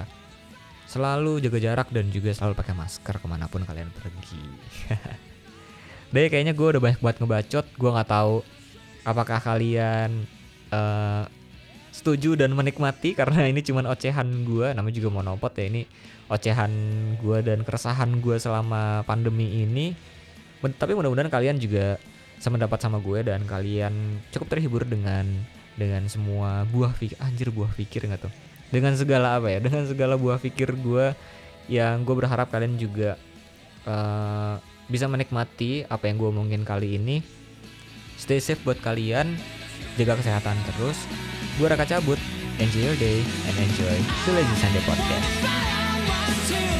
selalu 0.88 1.44
jaga 1.44 1.58
jarak 1.60 1.88
dan 1.92 2.08
juga 2.08 2.32
selalu 2.32 2.56
pakai 2.56 2.72
masker 2.72 3.20
ke 3.20 3.26
mana 3.28 3.44
pun 3.44 3.60
kalian 3.60 3.92
pergi. 3.92 4.40
Deh 6.16 6.32
kayaknya 6.32 6.56
gue 6.56 6.66
udah 6.72 6.80
banyak 6.80 7.00
buat 7.04 7.16
ngebacot. 7.20 7.66
Gue 7.76 7.90
nggak 7.92 8.08
tahu 8.08 8.40
apakah 9.04 9.36
kalian 9.44 10.24
uh, 10.72 11.28
setuju 11.92 12.40
dan 12.40 12.56
menikmati 12.56 13.12
karena 13.12 13.44
ini 13.44 13.60
cuman 13.60 13.84
ocehan 13.92 14.48
gue. 14.48 14.72
Namanya 14.72 14.96
juga 14.96 15.12
monopot 15.12 15.52
ya 15.52 15.68
ini 15.68 15.84
ocehan 16.32 16.72
gue 17.20 17.38
dan 17.44 17.60
keresahan 17.68 18.24
gue 18.24 18.40
selama 18.40 19.04
pandemi 19.04 19.60
ini. 19.60 19.92
Tapi 20.64 20.96
mudah-mudahan 20.96 21.28
kalian 21.28 21.60
juga 21.60 22.00
semendapat 22.40 22.80
sama 22.80 22.96
gue 23.04 23.28
dan 23.28 23.44
kalian 23.44 24.24
cukup 24.32 24.56
terhibur 24.56 24.82
dengan 24.88 25.28
dengan 25.78 26.02
semua 26.10 26.66
buah 26.66 26.90
pikir 26.96 27.18
anjir 27.22 27.54
buah 27.54 27.70
pikir 27.74 28.06
nggak 28.10 28.26
tuh 28.26 28.34
dengan 28.68 28.92
segala 28.96 29.40
apa 29.40 29.48
ya 29.48 29.58
dengan 29.64 29.84
segala 29.88 30.14
buah 30.20 30.36
pikir 30.36 30.76
gue 30.76 31.16
yang 31.68 32.04
gue 32.04 32.14
berharap 32.16 32.48
kalian 32.48 32.80
juga 32.80 33.20
uh, 33.84 34.56
bisa 34.88 35.04
menikmati 35.04 35.84
apa 35.84 36.08
yang 36.08 36.16
gue 36.16 36.28
omongin 36.32 36.64
kali 36.64 36.96
ini. 36.96 37.20
Stay 38.18 38.40
safe 38.42 38.58
buat 38.64 38.80
kalian, 38.80 39.36
jaga 40.00 40.18
kesehatan 40.18 40.56
terus. 40.74 40.98
Gue 41.60 41.68
Raka 41.70 41.86
cabut, 41.86 42.18
enjoy 42.58 42.82
your 42.82 42.98
day 42.98 43.20
and 43.46 43.56
enjoy 43.62 43.96
the 44.26 44.32
Lazy 44.34 44.56
Sunday 44.58 44.82
Podcast. 44.82 46.77